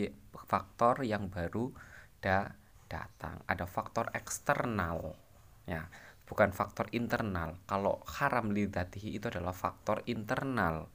faktor 0.46 1.02
yang 1.02 1.26
baru 1.26 1.74
da, 2.22 2.54
datang. 2.86 3.42
Ada 3.50 3.66
faktor 3.66 4.14
eksternal 4.14 5.18
ya. 5.66 5.90
Bukan 6.26 6.54
faktor 6.54 6.86
internal. 6.94 7.58
Kalau 7.66 8.02
haram 8.18 8.54
li 8.54 8.70
zatihi 8.70 9.18
itu 9.18 9.26
adalah 9.26 9.54
faktor 9.54 10.06
internal 10.06 10.86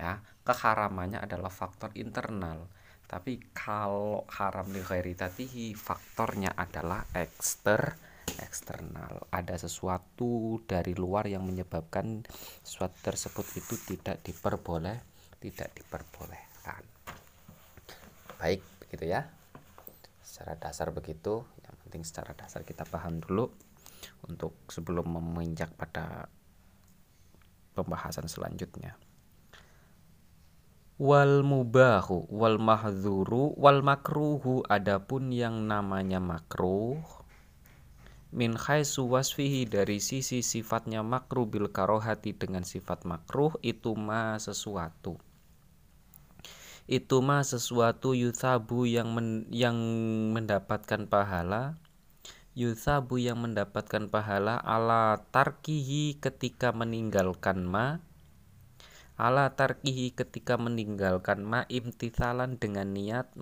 ya. 0.00 0.24
Keharamannya 0.40 1.20
adalah 1.20 1.52
faktor 1.52 1.92
internal. 1.92 2.64
Tapi 3.04 3.52
kalau 3.52 4.24
haram 4.32 4.70
li 4.72 4.80
tatihi 5.12 5.76
faktornya 5.76 6.56
adalah 6.56 7.04
ekster 7.12 7.98
eksternal. 8.38 9.26
Ada 9.34 9.66
sesuatu 9.66 10.62
dari 10.64 10.94
luar 10.94 11.26
yang 11.26 11.44
menyebabkan 11.44 12.22
sesuatu 12.62 12.96
tersebut 13.02 13.44
itu 13.58 13.74
tidak 13.84 14.22
diperboleh 14.22 15.02
tidak 15.40 15.72
diperbolehkan. 15.74 16.84
Baik 18.38 18.62
begitu 18.84 19.10
ya. 19.10 19.26
Secara 20.22 20.54
dasar 20.54 20.92
begitu. 20.94 21.42
Yang 21.66 21.76
penting 21.82 22.02
secara 22.06 22.32
dasar 22.36 22.62
kita 22.62 22.86
paham 22.86 23.18
dulu. 23.18 23.50
Untuk 24.28 24.54
sebelum 24.70 25.10
meminjak 25.10 25.72
pada 25.74 26.28
pembahasan 27.74 28.28
selanjutnya 28.28 28.96
wal 31.00 31.40
mubahu 31.40 32.28
wal 32.28 32.60
mahzuru 32.60 33.56
wal 33.56 33.80
makruhu. 33.80 34.60
Adapun 34.68 35.32
yang 35.32 35.64
namanya 35.64 36.20
makruh 36.20 37.00
min 38.30 38.54
khaisu 38.54 39.08
wasfihi 39.08 39.64
dari 39.64 39.98
sisi 39.98 40.44
sifatnya 40.44 41.00
makruh 41.00 41.48
bil 41.48 41.72
karohati 41.72 42.36
dengan 42.36 42.62
sifat 42.62 43.08
makruh 43.08 43.56
itu 43.64 43.96
ma 43.96 44.36
sesuatu. 44.36 45.16
Itu 46.84 47.24
ma 47.24 47.42
sesuatu 47.48 48.12
yuthabu 48.12 48.84
yang 48.84 49.10
men, 49.16 49.48
yang 49.48 49.78
mendapatkan 50.36 51.08
pahala. 51.08 51.80
Yuthabu 52.52 53.16
yang 53.16 53.38
mendapatkan 53.40 54.10
pahala 54.10 54.58
ala 54.58 55.22
tarkihi 55.30 56.18
ketika 56.18 56.74
meninggalkan 56.74 57.62
ma 57.62 58.02
ala 59.20 59.52
tarkihi 59.52 60.16
ketika 60.16 60.56
meninggalkan 60.56 61.44
ma 61.44 61.68
imtithalan 61.68 62.56
dengan 62.56 62.88
niat 62.96 63.36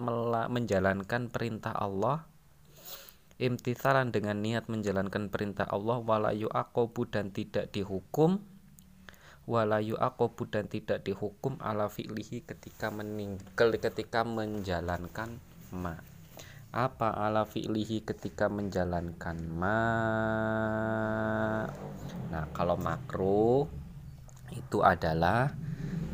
menjalankan 0.51 1.31
perintah 1.31 1.71
Allah. 1.71 2.27
Imtithalan 3.39 4.11
dengan 4.11 4.43
niat 4.43 4.67
menjalankan 4.67 5.31
perintah 5.31 5.71
Allah 5.71 6.03
walayu 6.03 6.51
akobu 6.51 7.07
dan 7.07 7.31
tidak 7.31 7.71
dihukum. 7.71 8.43
Walayu 9.47 9.95
akobu 9.95 10.51
dan 10.51 10.67
tidak 10.67 11.07
dihukum 11.07 11.63
ala 11.63 11.87
fi'lihi 11.87 12.43
ketika 12.43 12.91
meninggal 12.91 13.71
ketika 13.79 14.27
menjalankan 14.27 15.39
ma. 15.71 15.95
Apa 16.75 17.15
ala 17.15 17.47
fi'lihi 17.47 18.03
ketika 18.03 18.51
menjalankan 18.51 19.39
ma? 19.55 19.81
Nah 22.35 22.45
kalau 22.51 22.75
makruh 22.75 23.88
itu 24.69 24.85
adalah 24.85 25.57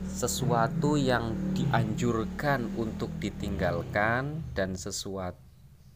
sesuatu 0.06 0.94
yang 0.94 1.34
dianjurkan 1.58 2.70
untuk 2.78 3.10
ditinggalkan 3.18 4.46
dan 4.54 4.78
sesuatu 4.78 5.42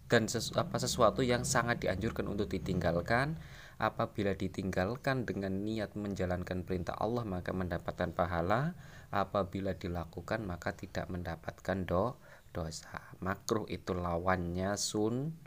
dan 0.08 0.24
sesu, 0.26 0.56
apa 0.58 0.80
sesuatu 0.80 1.20
yang 1.22 1.46
sangat 1.46 1.86
dianjurkan 1.86 2.26
untuk 2.26 2.50
ditinggalkan. 2.50 3.38
Apabila 3.78 4.34
ditinggalkan 4.34 5.22
dengan 5.22 5.62
niat 5.62 5.94
menjalankan 5.94 6.66
perintah 6.66 6.98
Allah 6.98 7.22
maka 7.22 7.54
mendapatkan 7.54 8.10
pahala. 8.10 8.74
Apabila 9.14 9.78
dilakukan 9.78 10.42
maka 10.42 10.74
tidak 10.74 11.06
mendapatkan 11.06 11.86
do 11.86 12.18
dosa. 12.50 13.14
Makruh 13.22 13.70
itu 13.70 13.94
lawannya 13.94 14.74
sun 14.74 15.38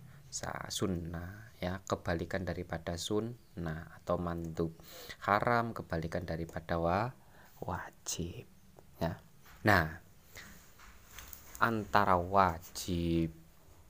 sunnah 0.72 1.51
ya 1.62 1.78
kebalikan 1.86 2.42
daripada 2.42 2.98
sunnah 2.98 4.02
atau 4.02 4.18
mandub. 4.18 4.74
Haram 5.30 5.78
kebalikan 5.78 6.26
daripada 6.26 6.82
wa 6.82 7.14
wajib 7.62 8.50
ya. 8.98 9.14
Nah 9.62 10.02
antara 11.62 12.18
wajib 12.18 13.30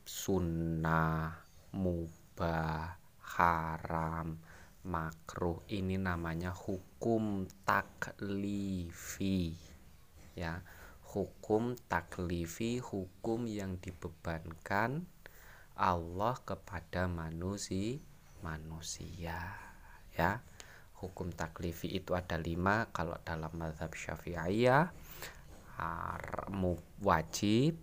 sunnah, 0.03 1.39
mubah, 1.71 2.99
haram, 3.39 4.36
makruh 4.84 5.63
ini 5.71 5.95
namanya 5.95 6.51
hukum 6.51 7.47
taklifi 7.63 9.55
ya. 10.36 10.60
Hukum 11.12 11.75
taklifi 11.91 12.79
hukum 12.79 13.43
yang 13.43 13.79
dibebankan 13.84 15.07
Allah 15.81 16.37
kepada 16.45 17.09
manusia 17.09 17.97
manusia 18.45 19.57
ya. 20.13 20.45
Hukum 21.01 21.33
taklifi 21.33 21.89
itu 21.89 22.13
ada 22.13 22.37
lima 22.37 22.85
kalau 22.93 23.17
dalam 23.25 23.49
mazhab 23.57 23.89
syafi'iyah 23.89 24.93
wajib 27.01 27.73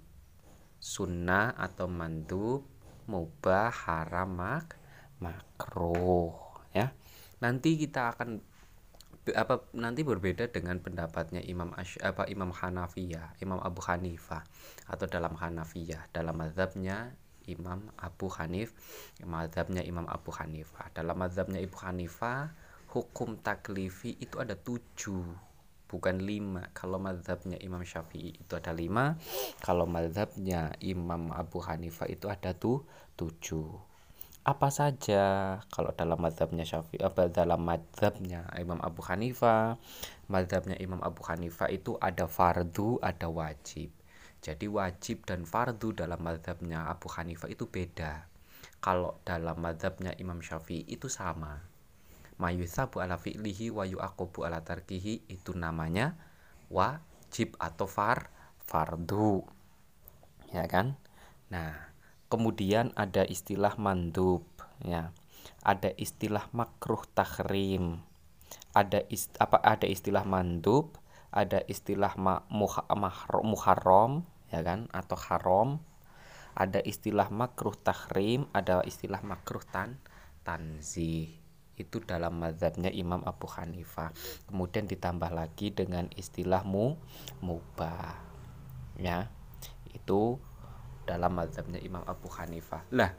sunnah 0.79 1.51
atau 1.59 1.91
mandub 1.91 2.63
mubah 3.11 3.75
haram 3.75 4.39
mak 4.39 4.79
makruh 5.19 6.63
ya. 6.71 6.95
Nanti 7.43 7.75
kita 7.75 8.15
akan 8.15 8.39
apa 9.35 9.67
nanti 9.75 10.07
berbeda 10.07 10.49
dengan 10.49 10.79
pendapatnya 10.79 11.43
Imam 11.43 11.75
Ash, 11.75 11.99
apa 12.01 12.25
Imam 12.31 12.55
Hanafiyah, 12.55 13.37
Imam 13.43 13.59
Abu 13.61 13.83
Hanifah 13.83 14.47
atau 14.87 15.11
dalam 15.11 15.35
Hanafiyah, 15.35 16.09
dalam 16.15 16.39
mazhabnya 16.39 17.19
Imam 17.49 17.89
Abu 17.97 18.29
Hanif, 18.29 18.77
mazhabnya 19.25 19.81
Imam 19.81 20.05
Abu 20.05 20.31
Hanifah. 20.31 20.93
Dalam 20.93 21.17
mazhabnya 21.17 21.59
Ibu 21.59 21.77
Hanifah, 21.81 22.53
hukum 22.93 23.41
taklifi 23.41 24.17
itu 24.21 24.37
ada 24.37 24.53
tujuh 24.57 25.49
bukan 25.89 26.21
lima. 26.21 26.69
Kalau 26.77 27.01
madhabnya 27.01 27.57
Imam 27.59 27.81
Syafi'i 27.83 28.37
itu 28.37 28.53
ada 28.55 28.71
lima 28.77 29.17
kalau 29.65 29.89
madhabnya 29.89 30.77
Imam 30.85 31.33
Abu 31.33 31.65
Hanifah 31.65 32.07
itu 32.07 32.29
ada 32.29 32.53
tuh 32.53 32.85
tujuh. 33.17 33.89
Apa 34.45 34.73
saja 34.73 35.57
kalau 35.73 35.93
dalam 35.97 36.21
madhabnya 36.21 36.65
Syafi'i 36.65 37.01
apa 37.05 37.33
dalam 37.33 37.65
madhabnya 37.65 38.49
Imam 38.57 38.79
Abu 38.85 39.01
Hanifah 39.05 39.81
madhabnya 40.29 40.77
Imam 40.77 41.01
Abu 41.01 41.25
Hanifah 41.25 41.73
itu 41.73 41.97
ada 42.01 42.29
fardu 42.29 43.01
ada 43.01 43.29
wajib 43.29 43.98
jadi 44.39 44.67
wajib 44.71 45.27
dan 45.27 45.43
fardu 45.45 45.95
dalam 45.95 46.23
madhabnya 46.23 46.87
Abu 46.87 47.11
Hanifah 47.11 47.51
itu 47.51 47.67
beda. 47.67 48.31
Kalau 48.79 49.19
dalam 49.27 49.59
madhabnya 49.59 50.15
Imam 50.17 50.39
Syafi'i 50.39 50.87
itu 50.87 51.11
sama. 51.11 51.67
Mayusabu 52.39 53.03
ala 53.03 53.19
fi'lihi 53.19 53.75
wa 53.75 53.83
yu'aqabu 53.83 54.47
ala 54.47 54.63
tarkihi 54.63 55.27
itu 55.27 55.51
namanya 55.59 56.15
wajib 56.71 57.59
atau 57.59 57.91
far 57.91 58.31
fardu. 58.63 59.43
Ya 60.55 60.71
kan? 60.71 60.95
Nah 61.51 61.91
kemudian 62.31 62.95
ada 62.95 63.27
istilah 63.27 63.75
mandub 63.75 64.47
ya. 64.87 65.11
Ada 65.67 65.91
istilah 65.99 66.47
makruh 66.55 67.03
tahrim 67.11 68.07
ada 68.77 69.03
ist, 69.09 69.33
apa 69.43 69.59
ada 69.61 69.87
istilah 69.89 70.23
mandub 70.23 70.95
ada 71.29 71.61
istilah 71.69 72.17
ma, 72.17 72.45
muha, 72.49 72.85
muharram 73.45 74.25
ya 74.49 74.65
kan 74.65 74.89
atau 74.93 75.19
haram. 75.29 75.69
Ada 76.59 76.83
istilah 76.83 77.31
makruh 77.31 77.77
tahrim 77.79 78.51
ada 78.51 78.83
istilah 78.83 79.23
makruh 79.23 79.63
tan 79.63 80.01
tanzih. 80.43 81.31
Itu 81.79 82.03
dalam 82.03 82.43
mazhabnya 82.43 82.91
Imam 82.91 83.23
Abu 83.23 83.47
Hanifah 83.47 84.11
kemudian 84.51 84.91
ditambah 84.91 85.31
lagi 85.31 85.71
dengan 85.71 86.11
istilahmu 86.19 86.99
mubah 87.47 88.19
ya. 88.99 89.31
Itu 89.95 90.43
dalam 91.07 91.39
mazhabnya 91.39 91.79
Imam 91.79 92.03
Abu 92.05 92.27
Hanifah 92.29 92.85
lah 92.91 93.15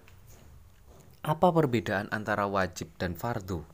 apa 1.19 1.47
perbedaan 1.51 2.07
antara 2.15 2.47
wajib 2.47 2.95
dan 2.95 3.11
fardu 3.17 3.65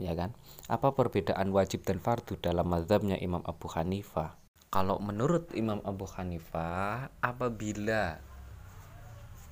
ya 0.00 0.16
kan? 0.16 0.32
Apa 0.66 0.96
perbedaan 0.96 1.52
wajib 1.52 1.84
dan 1.84 2.00
fardu 2.00 2.40
dalam 2.40 2.66
mazhabnya 2.66 3.20
Imam 3.20 3.44
Abu 3.44 3.68
Hanifah? 3.68 4.40
Kalau 4.72 4.96
menurut 4.98 5.52
Imam 5.52 5.84
Abu 5.84 6.08
Hanifah 6.08 7.12
apabila 7.20 8.18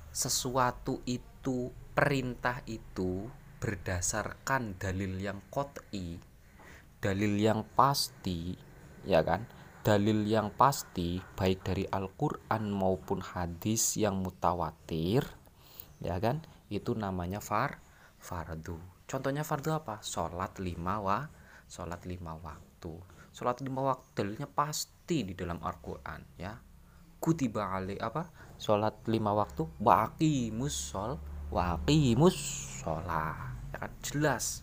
sesuatu 0.09 1.05
itu 1.05 1.69
perintah 1.93 2.65
itu 2.65 3.29
berdasarkan 3.61 4.79
dalil 4.81 5.19
yang 5.21 5.37
kot'i 5.53 6.17
dalil 6.99 7.39
yang 7.39 7.63
pasti 7.73 8.55
ya 9.07 9.23
kan? 9.23 9.47
Dalil 9.79 10.27
yang 10.27 10.51
pasti 10.51 11.23
baik 11.39 11.63
dari 11.63 11.87
Al-Quran 11.87 12.67
maupun 12.67 13.23
hadis 13.23 13.95
yang 13.95 14.19
mutawatir 14.19 15.23
ya 16.03 16.19
kan? 16.19 16.43
Itu 16.67 16.93
namanya 16.93 17.39
far 17.39 17.79
fardu 18.19 18.98
contohnya 19.09 19.41
fardu 19.41 19.73
apa? 19.73 19.97
Sholat 20.05 20.61
lima 20.61 21.01
wa 21.01 21.25
sholat 21.65 22.05
lima 22.05 22.37
waktu. 22.37 22.93
Sholat 23.33 23.65
lima 23.65 23.81
waktu 23.89 24.05
dalilnya 24.13 24.45
pasti 24.45 25.25
di 25.25 25.33
dalam 25.33 25.57
Al-Quran 25.65 26.21
ya. 26.37 26.53
Kutiba 27.17 27.73
ali 27.73 27.97
apa? 27.97 28.29
Sholat 28.61 29.09
lima 29.09 29.33
waktu 29.33 29.65
waki 29.81 30.53
musol 30.53 31.17
waqimus 31.49 32.37
sholat 32.85 33.73
ya 33.73 33.77
kan? 33.81 33.91
Jelas. 34.05 34.61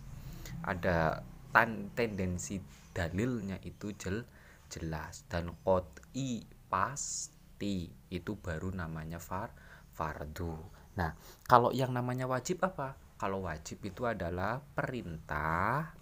Ada 0.62 1.26
tan 1.50 1.90
tendensi 1.98 2.62
dalilnya 2.94 3.58
itu 3.66 3.90
jel 3.98 4.22
jelas. 4.70 5.26
Dan 5.26 5.58
koti 5.66 6.46
pasti 6.70 7.90
itu 8.14 8.32
baru 8.38 8.70
namanya 8.70 9.18
far 9.18 9.50
fardu. 9.94 10.54
Nah 10.98 11.12
kalau 11.46 11.70
yang 11.74 11.90
namanya 11.90 12.30
wajib 12.30 12.62
apa 12.62 13.05
kalau 13.16 13.48
wajib 13.48 13.80
itu 13.84 14.04
adalah 14.04 14.60
perintah 14.60 15.92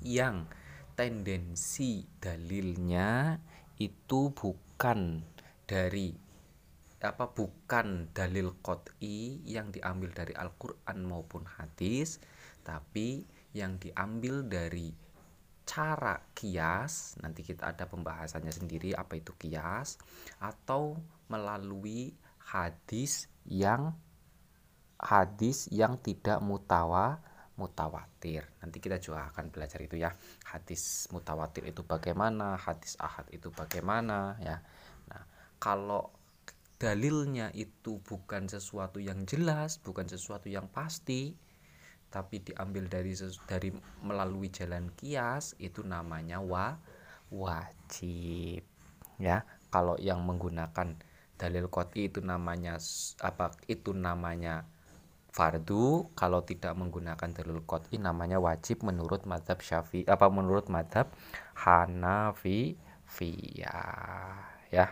yang 0.00 0.48
tendensi 0.96 2.04
dalilnya 2.20 3.36
itu 3.80 4.32
bukan 4.32 5.24
dari 5.64 6.12
apa 7.00 7.32
bukan 7.32 8.12
dalil 8.12 8.60
qot'i 8.60 9.40
yang 9.48 9.72
diambil 9.72 10.12
dari 10.12 10.36
Al-Qur'an 10.36 11.00
maupun 11.00 11.48
hadis 11.48 12.20
tapi 12.60 13.24
yang 13.56 13.80
diambil 13.80 14.44
dari 14.44 14.92
cara 15.64 16.20
kias 16.36 17.16
nanti 17.24 17.40
kita 17.40 17.72
ada 17.72 17.88
pembahasannya 17.88 18.52
sendiri 18.52 18.92
apa 18.92 19.16
itu 19.16 19.32
kias 19.40 19.96
atau 20.42 21.00
melalui 21.32 22.12
hadis 22.52 23.32
yang 23.48 23.96
hadis 25.00 25.66
yang 25.72 25.96
tidak 25.98 26.38
mutawa 26.44 27.18
mutawatir. 27.56 28.48
Nanti 28.64 28.80
kita 28.80 28.96
juga 28.96 29.28
akan 29.28 29.52
belajar 29.52 29.84
itu 29.84 30.00
ya. 30.00 30.16
Hadis 30.48 31.08
mutawatir 31.12 31.68
itu 31.68 31.84
bagaimana, 31.84 32.56
hadis 32.56 32.96
ahad 32.96 33.28
itu 33.32 33.52
bagaimana 33.52 34.40
ya. 34.40 34.64
Nah, 35.12 35.22
kalau 35.60 36.08
dalilnya 36.80 37.52
itu 37.52 38.00
bukan 38.00 38.48
sesuatu 38.48 38.96
yang 38.96 39.28
jelas, 39.28 39.76
bukan 39.76 40.08
sesuatu 40.08 40.48
yang 40.48 40.72
pasti, 40.72 41.36
tapi 42.10 42.42
diambil 42.42 42.90
dari 42.90 43.14
dari 43.46 43.70
melalui 44.02 44.50
jalan 44.50 44.90
kias 44.98 45.54
itu 45.62 45.86
namanya 45.86 46.42
wa 46.42 46.74
wajib 47.30 48.66
ya 49.22 49.46
kalau 49.70 49.94
yang 50.02 50.26
menggunakan 50.26 50.98
dalil 51.38 51.70
koti 51.70 52.10
itu 52.10 52.18
namanya 52.18 52.76
apa 53.22 53.54
itu 53.70 53.94
namanya 53.94 54.66
fardu 55.30 56.10
kalau 56.18 56.42
tidak 56.42 56.74
menggunakan 56.74 57.30
dalil 57.30 57.62
koti 57.62 58.02
namanya 58.02 58.42
wajib 58.42 58.82
menurut 58.82 59.24
madhab 59.24 59.62
syafi 59.62 60.02
apa 60.10 60.26
menurut 60.26 60.66
madhab 60.66 61.10
hanafi 61.54 62.74
via 63.10 63.78
ya. 64.70 64.86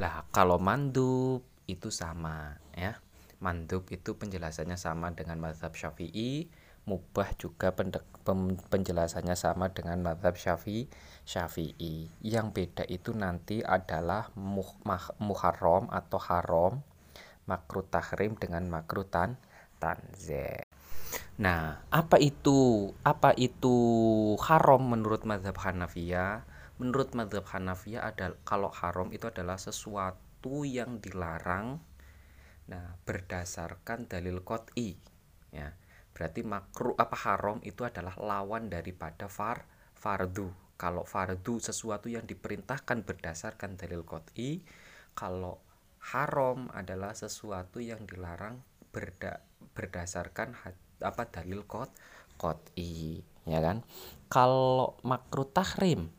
Lah 0.00 0.24
kalau 0.32 0.56
mandub 0.56 1.44
itu 1.68 1.88
sama 1.92 2.56
ya. 2.76 2.96
Mandub 3.42 3.90
itu 3.90 4.14
penjelasannya 4.14 4.78
sama 4.78 5.10
dengan 5.12 5.42
madhab 5.42 5.74
syafi'i 5.74 6.46
mubah 6.82 7.30
juga 7.38 7.70
penjelasannya 8.70 9.38
sama 9.38 9.70
dengan 9.70 10.02
madhab 10.02 10.34
syafi'i 10.34 10.90
syafi'i. 11.22 12.10
Yang 12.22 12.46
beda 12.54 12.84
itu 12.90 13.14
nanti 13.14 13.62
adalah 13.62 14.30
muh, 14.34 14.78
muharram 15.22 15.86
atau 15.90 16.18
haram 16.18 16.72
makruh 17.52 17.84
tahrim 17.84 18.32
dengan 18.40 18.64
makruh 18.72 19.04
tan 19.04 19.36
tanze. 19.76 20.64
Nah 21.36 21.84
apa 21.92 22.16
itu 22.16 22.88
apa 23.04 23.36
itu 23.36 23.76
haram 24.40 24.80
menurut 24.88 25.28
madhab 25.28 25.60
Hanafiyah? 25.60 26.48
Menurut 26.80 27.12
madhab 27.12 27.44
Hanafiyah 27.44 28.08
adalah 28.08 28.40
kalau 28.48 28.72
haram 28.72 29.12
itu 29.12 29.28
adalah 29.28 29.60
sesuatu 29.60 30.64
yang 30.64 30.96
dilarang 31.04 31.76
nah 32.62 32.96
berdasarkan 33.04 34.08
dalil 34.08 34.40
kot'i 34.40 34.96
ya. 35.52 35.76
Berarti 36.16 36.40
makruh 36.40 36.96
apa 36.96 37.16
haram 37.28 37.60
itu 37.60 37.84
adalah 37.84 38.16
lawan 38.16 38.72
daripada 38.72 39.28
far 39.28 39.68
fardu. 39.92 40.48
Kalau 40.80 41.04
fardu 41.04 41.60
sesuatu 41.60 42.08
yang 42.08 42.24
diperintahkan 42.24 43.04
berdasarkan 43.04 43.76
dalil 43.76 44.08
qot'i 44.08 44.64
kalau 45.12 45.60
haram 46.10 46.66
adalah 46.74 47.14
sesuatu 47.14 47.78
yang 47.78 48.02
dilarang 48.02 48.58
berda, 48.90 49.38
berdasarkan 49.72 50.58
apa 51.02 51.22
dalil 51.30 51.62
kot 51.62 51.90
qot'i 52.34 53.22
ya 53.46 53.62
kan? 53.62 53.86
Kalau 54.26 54.98
makruh 55.06 55.46
tahrim 55.46 56.10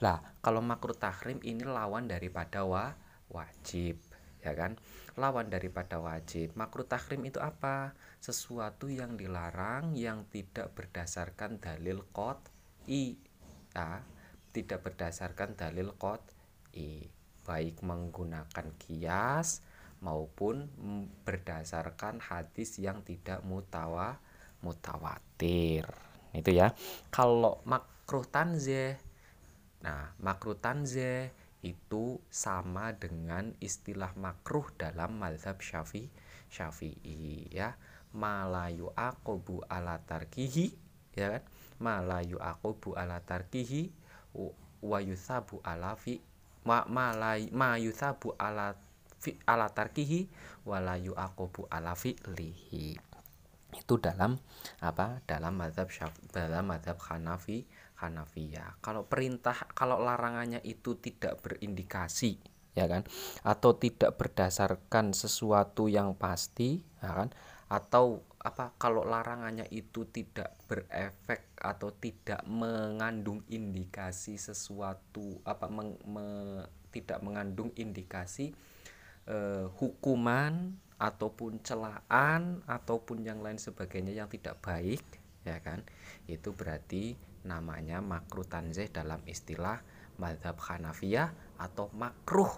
lah 0.00 0.22
kalau 0.40 0.64
makruh 0.64 0.96
tahrim 0.96 1.42
ini 1.44 1.66
lawan 1.66 2.06
daripada 2.06 2.62
wa 2.62 2.94
wajib 3.28 3.98
ya 4.40 4.56
kan? 4.56 4.78
Lawan 5.18 5.52
daripada 5.52 6.00
wajib. 6.00 6.56
Makruh 6.56 6.88
tahrim 6.88 7.20
itu 7.28 7.42
apa? 7.42 7.92
Sesuatu 8.22 8.88
yang 8.88 9.20
dilarang 9.20 9.92
yang 9.92 10.24
tidak 10.32 10.72
berdasarkan 10.72 11.60
dalil 11.60 12.06
kot 12.14 12.40
i 12.88 13.20
ya, 13.76 14.00
tidak 14.54 14.80
berdasarkan 14.86 15.58
dalil 15.58 15.92
kot 16.00 16.24
i 16.72 17.19
baik 17.44 17.80
menggunakan 17.82 18.66
kias 18.80 19.64
maupun 20.00 20.68
berdasarkan 21.24 22.20
hadis 22.24 22.80
yang 22.80 23.04
tidak 23.04 23.44
mutawa 23.44 24.16
mutawatir. 24.64 25.84
Itu 26.32 26.50
ya. 26.52 26.72
Kalau 27.12 27.60
makruh 27.68 28.24
tanzeh 28.28 28.96
nah 29.80 30.12
makruh 30.20 30.60
tanzeh 30.60 31.32
itu 31.64 32.20
sama 32.28 32.92
dengan 32.92 33.56
istilah 33.64 34.12
makruh 34.16 34.68
dalam 34.76 35.16
mazhab 35.20 35.60
syafi 35.60 36.08
syafi'i 36.48 37.48
ya. 37.52 37.76
Malayu 38.10 38.90
akobu 38.98 39.62
ala 39.70 40.02
tarkihi 40.02 40.74
ya 41.14 41.38
kan? 41.38 41.44
Malayu 41.78 42.42
akobu 42.42 42.98
ala 42.98 43.22
tarkihi 43.22 43.92
wa 44.80 44.98
yusabu 44.98 45.62
ala 45.62 45.94
fi 45.94 46.18
ma 46.66 46.84
malay 46.88 47.48
ma 47.52 47.80
yusabu 47.80 48.36
ala 48.36 48.76
fi 49.20 49.36
ala 49.44 49.68
tarkihi 49.68 50.28
walayu 50.64 51.12
akobu 51.16 51.68
ala 51.68 51.96
lihi 52.36 52.96
itu 53.70 53.94
dalam 54.02 54.34
apa 54.82 55.22
dalam 55.24 55.54
mazhab 55.54 55.86
dalam 56.34 56.66
mazhab 56.66 56.98
Hanafi 56.98 57.62
Hanafiyah. 58.00 58.80
Kalau 58.80 59.04
perintah 59.04 59.54
kalau 59.76 60.00
larangannya 60.00 60.64
itu 60.64 60.96
tidak 60.96 61.44
berindikasi 61.44 62.40
ya 62.72 62.88
kan? 62.88 63.04
Atau 63.44 63.76
tidak 63.76 64.16
berdasarkan 64.16 65.12
sesuatu 65.12 65.86
yang 65.86 66.16
pasti 66.16 66.80
ya 67.04 67.12
kan? 67.12 67.28
Atau 67.68 68.24
apa 68.40 68.72
kalau 68.80 69.04
larangannya 69.04 69.68
itu 69.68 70.08
tidak 70.08 70.56
berefek 70.64 71.52
atau 71.60 71.92
tidak 71.92 72.40
mengandung 72.48 73.44
indikasi 73.52 74.40
sesuatu 74.40 75.44
apa 75.44 75.68
meng, 75.68 76.00
me, 76.08 76.28
tidak 76.88 77.20
mengandung 77.20 77.68
indikasi 77.76 78.56
eh, 79.28 79.66
hukuman 79.76 80.72
ataupun 80.96 81.60
celaan 81.60 82.64
ataupun 82.64 83.28
yang 83.28 83.44
lain 83.44 83.60
sebagainya 83.60 84.24
yang 84.24 84.28
tidak 84.32 84.56
baik 84.64 85.04
ya 85.44 85.60
kan? 85.60 85.84
Itu 86.24 86.56
berarti 86.56 87.20
namanya 87.44 88.00
makruh 88.00 88.48
tanzih 88.48 88.88
dalam 88.88 89.20
istilah 89.28 89.84
madhab 90.16 90.56
Hanafiyah 90.56 91.60
atau 91.60 91.92
makruh 91.92 92.52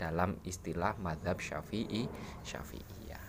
dalam 0.00 0.40
istilah 0.44 0.96
madhab 1.00 1.36
Syafi'i 1.36 2.08
Syafi'iyah. 2.44 3.24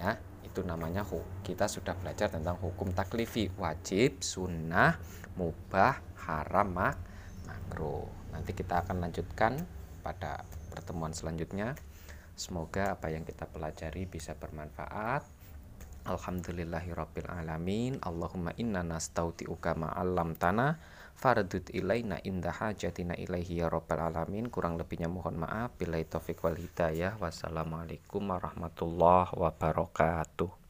Ya 0.00 0.33
itu 0.54 0.62
namanya 0.62 1.02
kita 1.42 1.66
sudah 1.66 1.98
belajar 1.98 2.30
tentang 2.30 2.54
hukum 2.62 2.94
taklifi 2.94 3.50
wajib 3.58 4.22
sunnah 4.22 4.94
mubah 5.34 5.98
haram 6.22 6.70
mak 6.70 6.94
makruh. 7.42 8.06
Nanti 8.30 8.54
kita 8.54 8.86
akan 8.86 9.02
lanjutkan 9.02 9.58
pada 10.06 10.46
pertemuan 10.70 11.10
selanjutnya. 11.10 11.74
Semoga 12.38 12.94
apa 12.94 13.10
yang 13.10 13.26
kita 13.26 13.50
pelajari 13.50 14.06
bisa 14.06 14.38
bermanfaat. 14.38 15.26
Alhamdulillahirabbil 16.06 17.34
alamin. 17.34 17.98
Allahumma 17.98 18.54
inna 18.54 18.86
nastauti'uka 18.86 19.74
ma'allam 19.74 20.38
tanah 20.38 20.78
fardut 21.14 21.70
ilaina 21.70 22.18
inda 22.26 22.50
hajatina 22.52 23.14
ilaihi 23.14 23.62
ya 23.62 23.70
rabbal 23.70 24.10
alamin. 24.10 24.50
Kurang 24.50 24.74
lebihnya 24.78 25.06
mohon 25.06 25.38
maaf. 25.38 25.74
Bila 25.78 25.98
taufik 26.02 26.42
wal 26.42 26.58
hidayah. 26.58 27.16
Wassalamualaikum 27.22 28.22
warahmatullahi 28.28 29.32
wabarakatuh. 29.34 30.63